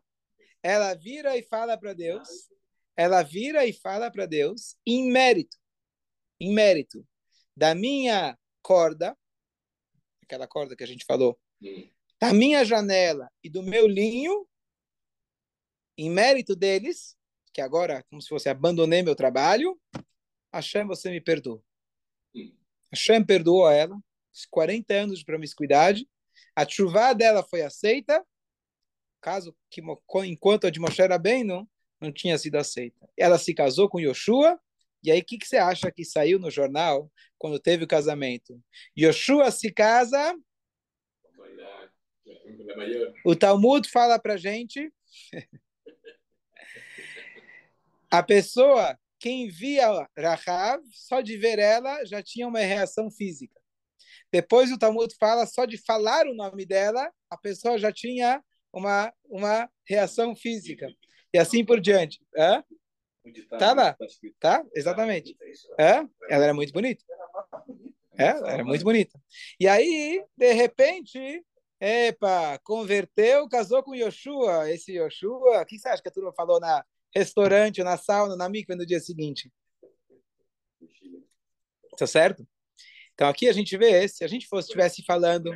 Ela 0.61 0.93
vira 0.93 1.37
e 1.37 1.43
fala 1.43 1.77
para 1.77 1.93
Deus, 1.93 2.49
ela 2.95 3.21
vira 3.21 3.65
e 3.65 3.73
fala 3.73 4.11
para 4.11 4.25
Deus 4.25 4.75
em 4.85 5.11
mérito, 5.11 5.57
em 6.39 6.53
mérito 6.53 7.07
da 7.55 7.75
minha 7.75 8.37
corda, 8.61 9.17
aquela 10.21 10.47
corda 10.47 10.75
que 10.75 10.83
a 10.83 10.87
gente 10.87 11.05
falou, 11.05 11.39
da 12.19 12.33
minha 12.33 12.63
janela 12.65 13.29
e 13.43 13.49
do 13.49 13.61
meu 13.61 13.87
linho, 13.87 14.47
em 15.97 16.09
mérito 16.09 16.55
deles, 16.55 17.15
que 17.53 17.61
agora, 17.61 18.03
como 18.09 18.21
se 18.21 18.29
fosse 18.29 18.49
abandonei 18.49 19.03
meu 19.03 19.15
trabalho, 19.15 19.79
Hashem, 20.51 20.87
você 20.87 21.11
me 21.11 21.21
perdoa. 21.21 21.63
Hashem 22.91 23.23
perdoou 23.23 23.69
ela, 23.69 23.95
40 24.49 24.93
anos 24.93 25.19
de 25.19 25.25
promiscuidade, 25.25 26.07
a 26.55 26.67
chuva 26.67 27.13
dela 27.13 27.43
foi 27.43 27.61
aceita, 27.61 28.23
caso 29.21 29.55
que 29.69 29.81
enquanto 30.25 30.67
a 30.67 30.69
de 30.69 30.79
Moshe 30.79 31.01
era 31.01 31.17
bem, 31.17 31.43
não, 31.43 31.67
não 31.99 32.11
tinha 32.11 32.37
sido 32.37 32.55
aceita. 32.57 33.09
Ela 33.17 33.37
se 33.37 33.53
casou 33.53 33.89
com 33.89 33.99
Yoshua, 33.99 34.59
e 35.03 35.11
aí 35.11 35.19
o 35.19 35.25
que, 35.25 35.37
que 35.37 35.47
você 35.47 35.57
acha 35.57 35.91
que 35.91 36.05
saiu 36.05 36.39
no 36.39 36.51
jornal 36.51 37.11
quando 37.37 37.59
teve 37.59 37.83
o 37.83 37.87
casamento? 37.87 38.61
Yoshua 38.97 39.51
se 39.51 39.71
casa. 39.71 40.35
O 43.25 43.35
Talmud 43.35 43.89
fala 43.89 44.19
para 44.19 44.37
gente. 44.37 44.91
a 48.09 48.23
pessoa, 48.23 48.97
quem 49.19 49.49
via 49.49 50.07
Rahav, 50.17 50.81
só 50.91 51.21
de 51.21 51.37
ver 51.37 51.59
ela 51.59 52.05
já 52.05 52.21
tinha 52.21 52.47
uma 52.47 52.59
reação 52.59 53.09
física. 53.11 53.62
Depois 54.33 54.71
o 54.71 54.79
Talmud 54.79 55.15
fala 55.19 55.45
só 55.45 55.63
de 55.63 55.77
falar 55.77 56.25
o 56.25 56.33
nome 56.33 56.65
dela, 56.65 57.13
a 57.29 57.37
pessoa 57.37 57.77
já 57.77 57.91
tinha 57.91 58.43
uma, 58.73 59.13
uma 59.25 59.69
reação 59.87 60.35
física. 60.35 60.87
E 61.31 61.37
assim 61.37 61.63
por 61.63 61.79
diante. 61.79 62.19
Hã? 62.35 62.63
Tá 63.59 63.73
lá. 63.73 63.95
Tá? 64.39 64.65
Exatamente. 64.73 65.37
Hã? 65.79 66.09
Ela 66.27 66.45
era 66.45 66.53
muito 66.55 66.73
bonita. 66.73 67.03
É, 68.17 68.29
ela 68.29 68.51
era 68.53 68.63
muito 68.63 68.83
bonita. 68.83 69.21
E 69.59 69.67
aí, 69.67 70.25
de 70.35 70.51
repente, 70.51 71.45
epa, 71.79 72.59
converteu, 72.63 73.47
casou 73.47 73.83
com 73.83 73.93
Yoshua. 73.93 74.67
Esse 74.71 74.93
Yoshua, 74.93 75.61
o 75.61 75.65
que 75.65 75.77
você 75.77 75.89
acha 75.89 76.01
que 76.01 76.09
a 76.09 76.11
turma 76.11 76.33
falou 76.33 76.59
na 76.59 76.83
restaurante, 77.15 77.83
na 77.83 77.97
sauna, 77.97 78.35
na 78.35 78.49
mikva 78.49 78.75
no 78.75 78.85
dia 78.85 78.99
seguinte? 78.99 79.53
Tá 81.95 82.07
certo? 82.07 82.47
Então 83.13 83.27
aqui 83.27 83.47
a 83.47 83.53
gente 83.53 83.77
vê, 83.77 84.07
se 84.07 84.23
a 84.23 84.27
gente 84.27 84.47
fosse 84.47 84.67
estivesse 84.67 85.03
falando. 85.03 85.51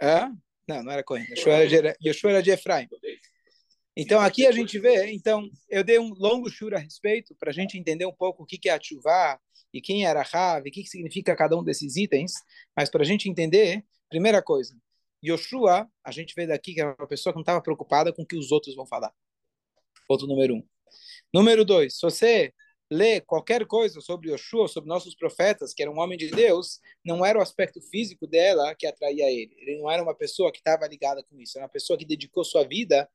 Hã? 0.00 0.32
Não, 0.68 0.82
não 0.82 0.92
era 0.92 1.02
Cohen. 1.02 1.26
Yeshua 1.30 1.52
era 1.52 2.42
de, 2.42 2.50
era 2.50 2.54
Efraim. 2.54 2.88
Então 3.96 4.20
aqui 4.20 4.46
a 4.46 4.52
gente 4.52 4.78
vê, 4.78 5.12
então 5.12 5.48
eu 5.68 5.84
dei 5.84 5.98
um 5.98 6.14
longo 6.14 6.48
shur 6.48 6.74
a 6.74 6.78
respeito 6.78 7.34
para 7.34 7.50
a 7.50 7.52
gente 7.52 7.76
entender 7.76 8.06
um 8.06 8.12
pouco 8.12 8.42
o 8.42 8.46
que, 8.46 8.68
é 8.68 8.72
Atchuvá 8.72 9.38
e 9.72 9.82
quem 9.82 10.06
era 10.06 10.22
Rav, 10.22 10.66
e 10.66 10.70
o 10.70 10.72
que, 10.72 10.82
que 10.82 10.88
significa 10.88 11.36
cada 11.36 11.56
um 11.58 11.62
desses 11.62 11.96
itens, 11.96 12.32
mas 12.74 12.88
para 12.90 13.02
a 13.02 13.04
gente 13.04 13.28
entender, 13.28 13.84
primeira 14.08 14.42
coisa, 14.42 14.74
Yoshua, 15.24 15.88
a 16.02 16.10
gente 16.10 16.34
vê 16.34 16.46
daqui 16.46 16.74
que 16.74 16.80
é 16.80 16.86
uma 16.86 17.06
pessoa 17.06 17.32
que 17.32 17.36
não 17.36 17.42
estava 17.42 17.60
preocupada 17.60 18.12
com 18.12 18.22
o 18.22 18.26
que 18.26 18.36
os 18.36 18.50
outros 18.50 18.74
vão 18.74 18.86
falar. 18.86 19.12
Ponto 20.08 20.26
número 20.26 20.56
um. 20.56 20.66
Número 21.32 21.64
dois, 21.64 21.96
se 21.96 22.02
você 22.02 22.52
lê 22.92 23.20
qualquer 23.20 23.66
coisa 23.66 24.00
sobre 24.00 24.30
Yoshua, 24.30 24.68
sobre 24.68 24.88
nossos 24.88 25.14
profetas, 25.14 25.72
que 25.72 25.82
era 25.82 25.90
um 25.90 25.98
homem 25.98 26.18
de 26.18 26.30
Deus, 26.30 26.80
não 27.04 27.24
era 27.24 27.38
o 27.38 27.42
aspecto 27.42 27.80
físico 27.80 28.26
dela 28.26 28.74
que 28.74 28.86
atraía 28.86 29.30
ele. 29.30 29.54
Ele 29.58 29.78
não 29.78 29.90
era 29.90 30.02
uma 30.02 30.14
pessoa 30.14 30.52
que 30.52 30.58
estava 30.58 30.86
ligada 30.86 31.22
com 31.24 31.40
isso. 31.40 31.58
Era 31.58 31.64
uma 31.64 31.72
pessoa 31.72 31.98
que 31.98 32.04
dedicou 32.04 32.44
sua 32.44 32.64
vida, 32.64 33.08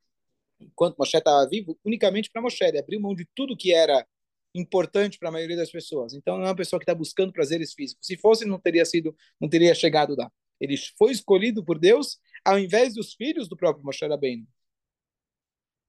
enquanto 0.59 0.97
Moshe 0.97 1.15
estava 1.15 1.47
vivo, 1.47 1.77
unicamente 1.85 2.29
para 2.31 2.41
Moshe. 2.41 2.63
Ele 2.63 2.79
abriu 2.79 2.99
mão 2.99 3.13
de 3.15 3.25
tudo 3.35 3.55
que 3.55 3.73
era 3.73 4.05
importante 4.53 5.19
para 5.19 5.29
a 5.29 5.31
maioria 5.31 5.55
das 5.55 5.71
pessoas. 5.71 6.13
Então, 6.13 6.37
não 6.37 6.45
é 6.45 6.49
uma 6.49 6.55
pessoa 6.55 6.79
que 6.79 6.83
está 6.83 6.95
buscando 6.95 7.31
prazeres 7.31 7.73
físicos. 7.73 8.05
Se 8.05 8.17
fosse, 8.17 8.45
não 8.45 8.59
teria 8.59 8.85
sido, 8.85 9.15
não 9.39 9.47
teria 9.47 9.75
chegado 9.75 10.15
lá. 10.17 10.31
Ele 10.59 10.75
foi 10.97 11.11
escolhido 11.11 11.63
por 11.63 11.77
Deus 11.77 12.19
ao 12.43 12.57
invés 12.57 12.95
dos 12.95 13.13
filhos 13.13 13.47
do 13.47 13.55
próprio 13.55 13.85
Moshe 13.85 14.05
Rabbeinu. 14.07 14.47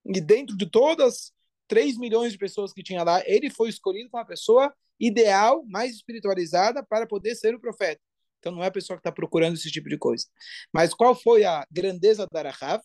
E 0.04 0.20
dentro 0.20 0.56
de 0.56 0.66
todas 0.66 1.32
3 1.68 1.98
milhões 1.98 2.32
de 2.32 2.38
pessoas 2.38 2.72
que 2.72 2.82
tinha 2.82 3.04
lá, 3.04 3.22
ele 3.26 3.50
foi 3.50 3.68
escolhido 3.68 4.10
como 4.10 4.22
a 4.22 4.26
pessoa 4.26 4.74
ideal, 4.98 5.64
mais 5.66 5.94
espiritualizada 5.94 6.82
para 6.82 7.06
poder 7.06 7.34
ser 7.34 7.54
o 7.54 7.60
profeta. 7.60 8.00
Então 8.38 8.52
não 8.52 8.64
é 8.64 8.68
a 8.68 8.72
pessoa 8.72 8.96
que 8.96 9.00
está 9.00 9.12
procurando 9.12 9.54
esse 9.54 9.70
tipo 9.70 9.88
de 9.88 9.98
coisa. 9.98 10.26
Mas 10.72 10.94
qual 10.94 11.14
foi 11.14 11.44
a 11.44 11.66
grandeza 11.70 12.26
da 12.32 12.42
Rahav? 12.42 12.82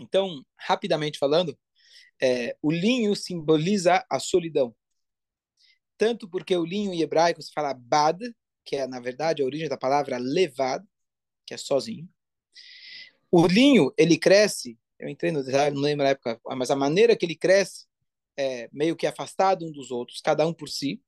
Então, 0.00 0.44
rapidamente 0.58 1.18
falando, 1.18 1.56
é, 2.20 2.56
o 2.62 2.70
linho 2.70 3.14
simboliza 3.14 4.04
a 4.10 4.18
solidão. 4.18 4.74
Tanto 5.96 6.28
porque 6.28 6.56
o 6.56 6.64
linho 6.64 6.92
em 6.92 7.00
hebraico 7.00 7.42
se 7.42 7.52
fala 7.52 7.74
bad, 7.74 8.18
que 8.64 8.76
é, 8.76 8.86
na 8.86 8.98
verdade, 8.98 9.42
a 9.42 9.44
origem 9.44 9.68
da 9.68 9.76
palavra 9.76 10.18
levad, 10.18 10.84
que 11.46 11.54
é 11.54 11.56
sozinho. 11.56 12.08
O 13.30 13.46
linho, 13.46 13.92
ele 13.96 14.16
cresce, 14.16 14.78
eu 14.98 15.08
entrei 15.08 15.32
no 15.32 15.42
detalhe, 15.42 15.74
não 15.74 15.82
lembro 15.82 16.04
na 16.04 16.10
época, 16.10 16.40
mas 16.56 16.70
a 16.70 16.76
maneira 16.76 17.16
que 17.16 17.26
ele 17.26 17.36
cresce 17.36 17.86
é 18.36 18.68
meio 18.72 18.96
que 18.96 19.06
afastado 19.06 19.66
um 19.66 19.72
dos 19.72 19.90
outros, 19.90 20.20
cada 20.20 20.46
um 20.46 20.52
por 20.52 20.68
si. 20.68 21.00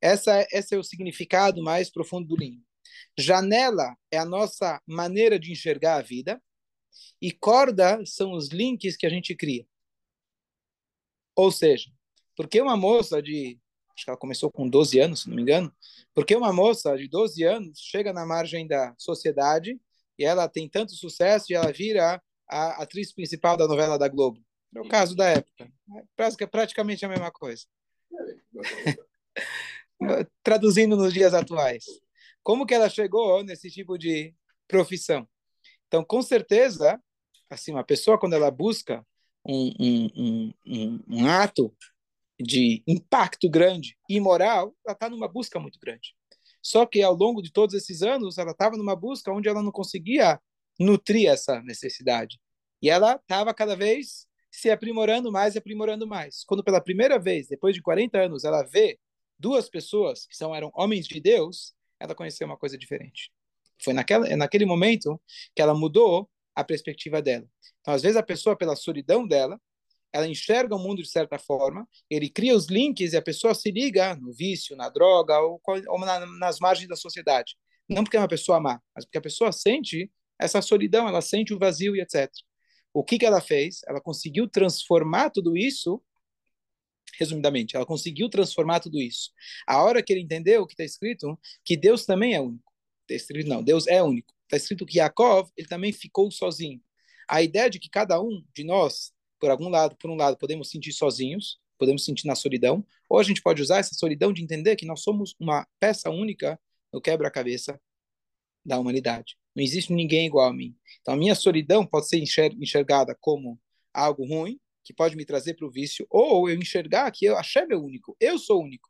Essa, 0.00 0.46
esse 0.50 0.74
é 0.74 0.78
o 0.78 0.84
significado 0.84 1.62
mais 1.62 1.90
profundo 1.90 2.28
do 2.28 2.36
linho. 2.36 2.62
Janela 3.18 3.96
é 4.10 4.18
a 4.18 4.24
nossa 4.24 4.80
maneira 4.86 5.38
de 5.38 5.52
enxergar 5.52 5.96
a 5.96 6.02
vida 6.02 6.42
e 7.20 7.30
corda 7.32 8.04
são 8.04 8.32
os 8.32 8.48
links 8.48 8.96
que 8.96 9.06
a 9.06 9.10
gente 9.10 9.34
cria. 9.34 9.66
Ou 11.34 11.50
seja, 11.50 11.90
porque 12.36 12.60
uma 12.60 12.76
moça 12.76 13.22
de, 13.22 13.58
acho 13.94 14.04
que 14.04 14.10
ela 14.10 14.18
começou 14.18 14.50
com 14.50 14.68
12 14.68 14.98
anos, 14.98 15.22
se 15.22 15.28
não 15.28 15.36
me 15.36 15.42
engano, 15.42 15.72
porque 16.14 16.36
uma 16.36 16.52
moça 16.52 16.96
de 16.96 17.08
12 17.08 17.42
anos 17.44 17.78
chega 17.78 18.12
na 18.12 18.26
margem 18.26 18.66
da 18.66 18.94
sociedade 18.98 19.80
e 20.18 20.24
ela 20.24 20.48
tem 20.48 20.68
tanto 20.68 20.92
sucesso 20.92 21.46
e 21.50 21.54
ela 21.54 21.72
vira 21.72 22.22
a 22.52 22.82
atriz 22.82 23.12
principal 23.12 23.56
da 23.56 23.66
novela 23.66 23.98
da 23.98 24.08
Globo. 24.08 24.40
É 24.74 24.80
o 24.80 24.88
caso 24.88 25.16
da 25.16 25.28
época. 25.28 25.70
É 26.18 26.46
praticamente 26.46 27.04
a 27.04 27.08
mesma 27.08 27.30
coisa. 27.30 27.64
Traduzindo 30.42 30.96
nos 30.96 31.12
dias 31.12 31.32
atuais. 31.34 31.84
Como 32.42 32.66
que 32.66 32.74
ela 32.74 32.90
chegou 32.90 33.42
nesse 33.42 33.70
tipo 33.70 33.96
de 33.96 34.34
profissão? 34.68 35.26
Então, 35.86 36.04
com 36.04 36.20
certeza, 36.22 37.00
assim, 37.48 37.72
uma 37.72 37.84
pessoa 37.84 38.18
quando 38.18 38.34
ela 38.34 38.50
busca 38.50 39.06
um, 39.46 39.72
um, 39.78 40.52
um, 40.66 41.00
um 41.08 41.26
ato 41.26 41.74
de 42.40 42.82
impacto 42.86 43.48
grande 43.48 43.96
e 44.08 44.18
moral, 44.20 44.74
ela 44.84 44.94
está 44.94 45.08
numa 45.08 45.28
busca 45.28 45.60
muito 45.60 45.78
grande. 45.78 46.14
Só 46.60 46.86
que 46.86 47.02
ao 47.02 47.14
longo 47.14 47.42
de 47.42 47.52
todos 47.52 47.74
esses 47.74 48.02
anos, 48.02 48.38
ela 48.38 48.52
estava 48.52 48.76
numa 48.76 48.96
busca 48.96 49.32
onde 49.32 49.48
ela 49.48 49.62
não 49.62 49.72
conseguia 49.72 50.40
nutrir 50.78 51.28
essa 51.28 51.60
necessidade. 51.62 52.38
E 52.80 52.90
ela 52.90 53.14
estava 53.14 53.54
cada 53.54 53.76
vez 53.76 54.26
se 54.50 54.70
aprimorando 54.70 55.32
mais 55.32 55.54
e 55.54 55.58
aprimorando 55.58 56.06
mais. 56.06 56.44
Quando 56.44 56.62
pela 56.62 56.80
primeira 56.80 57.18
vez, 57.18 57.48
depois 57.48 57.74
de 57.74 57.82
40 57.82 58.18
anos, 58.18 58.44
ela 58.44 58.62
vê 58.62 58.98
duas 59.38 59.68
pessoas 59.68 60.26
que 60.26 60.36
são 60.36 60.54
eram 60.54 60.70
homens 60.74 61.06
de 61.06 61.20
Deus, 61.20 61.74
ela 61.98 62.14
conheceu 62.14 62.46
uma 62.46 62.56
coisa 62.56 62.76
diferente. 62.76 63.32
Foi 63.82 63.92
naquela, 63.92 64.36
naquele 64.36 64.66
momento 64.66 65.20
que 65.54 65.62
ela 65.62 65.74
mudou 65.74 66.28
a 66.54 66.62
perspectiva 66.62 67.22
dela. 67.22 67.46
Então, 67.80 67.94
às 67.94 68.02
vezes, 68.02 68.16
a 68.16 68.22
pessoa, 68.22 68.56
pela 68.56 68.76
solidão 68.76 69.26
dela, 69.26 69.58
ela 70.12 70.28
enxerga 70.28 70.76
o 70.76 70.78
mundo 70.78 71.02
de 71.02 71.08
certa 71.08 71.38
forma, 71.38 71.88
ele 72.10 72.28
cria 72.28 72.54
os 72.54 72.66
links 72.66 73.14
e 73.14 73.16
a 73.16 73.22
pessoa 73.22 73.54
se 73.54 73.70
liga 73.70 74.14
no 74.16 74.32
vício, 74.32 74.76
na 74.76 74.90
droga 74.90 75.40
ou, 75.40 75.60
ou 75.88 76.00
na, 76.00 76.26
nas 76.38 76.60
margens 76.60 76.88
da 76.88 76.96
sociedade. 76.96 77.56
Não 77.88 78.04
porque 78.04 78.16
é 78.16 78.20
uma 78.20 78.28
pessoa 78.28 78.60
má, 78.60 78.80
mas 78.94 79.04
porque 79.06 79.18
a 79.18 79.22
pessoa 79.22 79.50
sente 79.50 80.10
essa 80.38 80.60
solidão, 80.60 81.08
ela 81.08 81.20
sente 81.20 81.54
o 81.54 81.58
vazio 81.58 81.94
e 81.96 82.00
etc. 82.00 82.30
O 82.92 83.02
que, 83.02 83.18
que 83.18 83.26
ela 83.26 83.40
fez? 83.40 83.80
Ela 83.86 84.00
conseguiu 84.00 84.48
transformar 84.48 85.30
tudo 85.30 85.56
isso, 85.56 86.02
resumidamente, 87.18 87.76
ela 87.76 87.86
conseguiu 87.86 88.28
transformar 88.28 88.80
tudo 88.80 89.00
isso. 89.00 89.30
A 89.66 89.82
hora 89.82 90.02
que 90.02 90.12
ele 90.12 90.20
entendeu 90.20 90.62
o 90.62 90.66
que 90.66 90.74
está 90.74 90.84
escrito, 90.84 91.38
que 91.64 91.76
Deus 91.76 92.04
também 92.04 92.34
é 92.34 92.40
único. 92.40 92.72
Está 93.02 93.14
escrito, 93.14 93.48
não, 93.48 93.62
Deus 93.62 93.86
é 93.86 94.02
único. 94.02 94.34
Está 94.44 94.56
escrito 94.56 94.86
que 94.86 94.98
Yaakov, 94.98 95.50
ele 95.56 95.68
também 95.68 95.92
ficou 95.92 96.30
sozinho. 96.30 96.80
A 97.28 97.42
ideia 97.42 97.70
de 97.70 97.78
que 97.78 97.88
cada 97.88 98.20
um 98.20 98.44
de 98.54 98.64
nós, 98.64 99.12
por 99.40 99.50
algum 99.50 99.68
lado, 99.68 99.96
por 99.96 100.10
um 100.10 100.16
lado, 100.16 100.36
podemos 100.36 100.70
sentir 100.70 100.92
sozinhos, 100.92 101.58
podemos 101.78 102.04
sentir 102.04 102.26
na 102.26 102.34
solidão, 102.34 102.86
ou 103.08 103.18
a 103.18 103.22
gente 103.22 103.42
pode 103.42 103.62
usar 103.62 103.78
essa 103.78 103.94
solidão 103.94 104.32
de 104.32 104.42
entender 104.42 104.76
que 104.76 104.86
nós 104.86 105.02
somos 105.02 105.34
uma 105.40 105.66
peça 105.80 106.10
única 106.10 106.60
no 106.92 107.00
quebra-cabeça 107.00 107.80
da 108.64 108.78
humanidade. 108.78 109.36
Não 109.54 109.62
existe 109.62 109.92
ninguém 109.92 110.26
igual 110.26 110.48
a 110.48 110.52
mim. 110.52 110.74
Então, 111.00 111.14
a 111.14 111.16
minha 111.16 111.34
solidão 111.34 111.86
pode 111.86 112.08
ser 112.08 112.18
enxergada 112.18 113.16
como 113.20 113.58
algo 113.92 114.26
ruim, 114.26 114.58
que 114.84 114.92
pode 114.92 115.16
me 115.16 115.24
trazer 115.24 115.54
para 115.54 115.66
o 115.66 115.70
vício, 115.70 116.06
ou 116.10 116.48
eu 116.48 116.56
enxergar 116.56 117.10
que 117.10 117.24
eu 117.24 117.36
achei 117.36 117.64
meu 117.66 117.82
único, 117.82 118.16
eu 118.18 118.38
sou 118.38 118.62
único. 118.62 118.88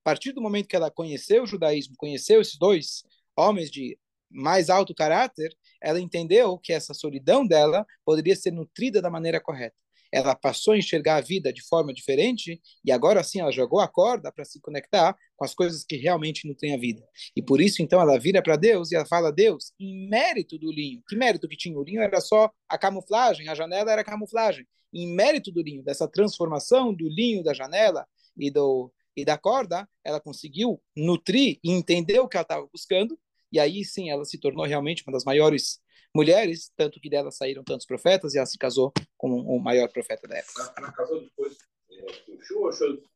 A 0.00 0.04
partir 0.04 0.32
do 0.32 0.40
momento 0.40 0.66
que 0.66 0.76
ela 0.76 0.90
conheceu 0.90 1.42
o 1.42 1.46
judaísmo, 1.46 1.94
conheceu 1.96 2.40
esses 2.40 2.56
dois 2.58 3.04
homens 3.36 3.70
de 3.70 3.98
mais 4.30 4.68
alto 4.68 4.94
caráter, 4.94 5.56
ela 5.80 6.00
entendeu 6.00 6.58
que 6.58 6.72
essa 6.72 6.92
solidão 6.92 7.46
dela 7.46 7.86
poderia 8.04 8.34
ser 8.34 8.50
nutrida 8.50 9.00
da 9.00 9.10
maneira 9.10 9.40
correta 9.40 9.76
ela 10.12 10.34
passou 10.34 10.74
a 10.74 10.78
enxergar 10.78 11.16
a 11.16 11.20
vida 11.20 11.52
de 11.52 11.62
forma 11.62 11.92
diferente 11.92 12.60
e 12.84 12.90
agora 12.90 13.22
sim 13.22 13.40
ela 13.40 13.52
jogou 13.52 13.80
a 13.80 13.88
corda 13.88 14.32
para 14.32 14.44
se 14.44 14.60
conectar 14.60 15.16
com 15.36 15.44
as 15.44 15.54
coisas 15.54 15.84
que 15.84 15.96
realmente 15.96 16.46
não 16.46 16.54
a 16.74 16.78
vida. 16.78 17.02
E 17.36 17.42
por 17.42 17.60
isso 17.60 17.82
então 17.82 18.00
ela 18.00 18.18
vira 18.18 18.42
para 18.42 18.56
Deus 18.56 18.90
e 18.90 18.96
ela 18.96 19.06
fala: 19.06 19.32
Deus, 19.32 19.72
em 19.78 20.08
mérito 20.08 20.58
do 20.58 20.72
linho, 20.72 21.02
que 21.08 21.16
mérito 21.16 21.48
que 21.48 21.56
tinha 21.56 21.78
o 21.78 21.84
linho 21.84 22.02
era 22.02 22.20
só 22.20 22.50
a 22.68 22.78
camuflagem, 22.78 23.48
a 23.48 23.54
janela 23.54 23.92
era 23.92 24.00
a 24.00 24.04
camuflagem. 24.04 24.66
Em 24.92 25.14
mérito 25.14 25.52
do 25.52 25.62
linho, 25.62 25.82
dessa 25.82 26.08
transformação 26.08 26.94
do 26.94 27.08
linho 27.08 27.42
da 27.42 27.52
janela 27.52 28.06
e 28.36 28.50
do 28.50 28.92
e 29.16 29.24
da 29.24 29.36
corda, 29.36 29.88
ela 30.04 30.20
conseguiu 30.20 30.80
nutrir 30.96 31.58
e 31.62 31.72
entender 31.72 32.20
o 32.20 32.28
que 32.28 32.36
ela 32.36 32.42
estava 32.42 32.68
buscando, 32.72 33.18
e 33.50 33.58
aí 33.58 33.84
sim 33.84 34.10
ela 34.10 34.24
se 34.24 34.38
tornou 34.38 34.64
realmente 34.64 35.02
uma 35.04 35.12
das 35.12 35.24
maiores 35.24 35.80
mulheres, 36.14 36.70
tanto 36.76 37.00
que 37.00 37.10
dela 37.10 37.30
saíram 37.30 37.62
tantos 37.64 37.86
profetas, 37.86 38.34
e 38.34 38.38
ela 38.38 38.46
se 38.46 38.58
casou 38.58 38.92
com 39.16 39.30
o 39.30 39.58
maior 39.60 39.88
profeta 39.90 40.26
da 40.26 40.36
época. 40.36 40.72
Ela 40.76 40.92
casou 40.92 41.20
depois 41.20 41.56
é, 41.90 42.12
com 42.26 42.38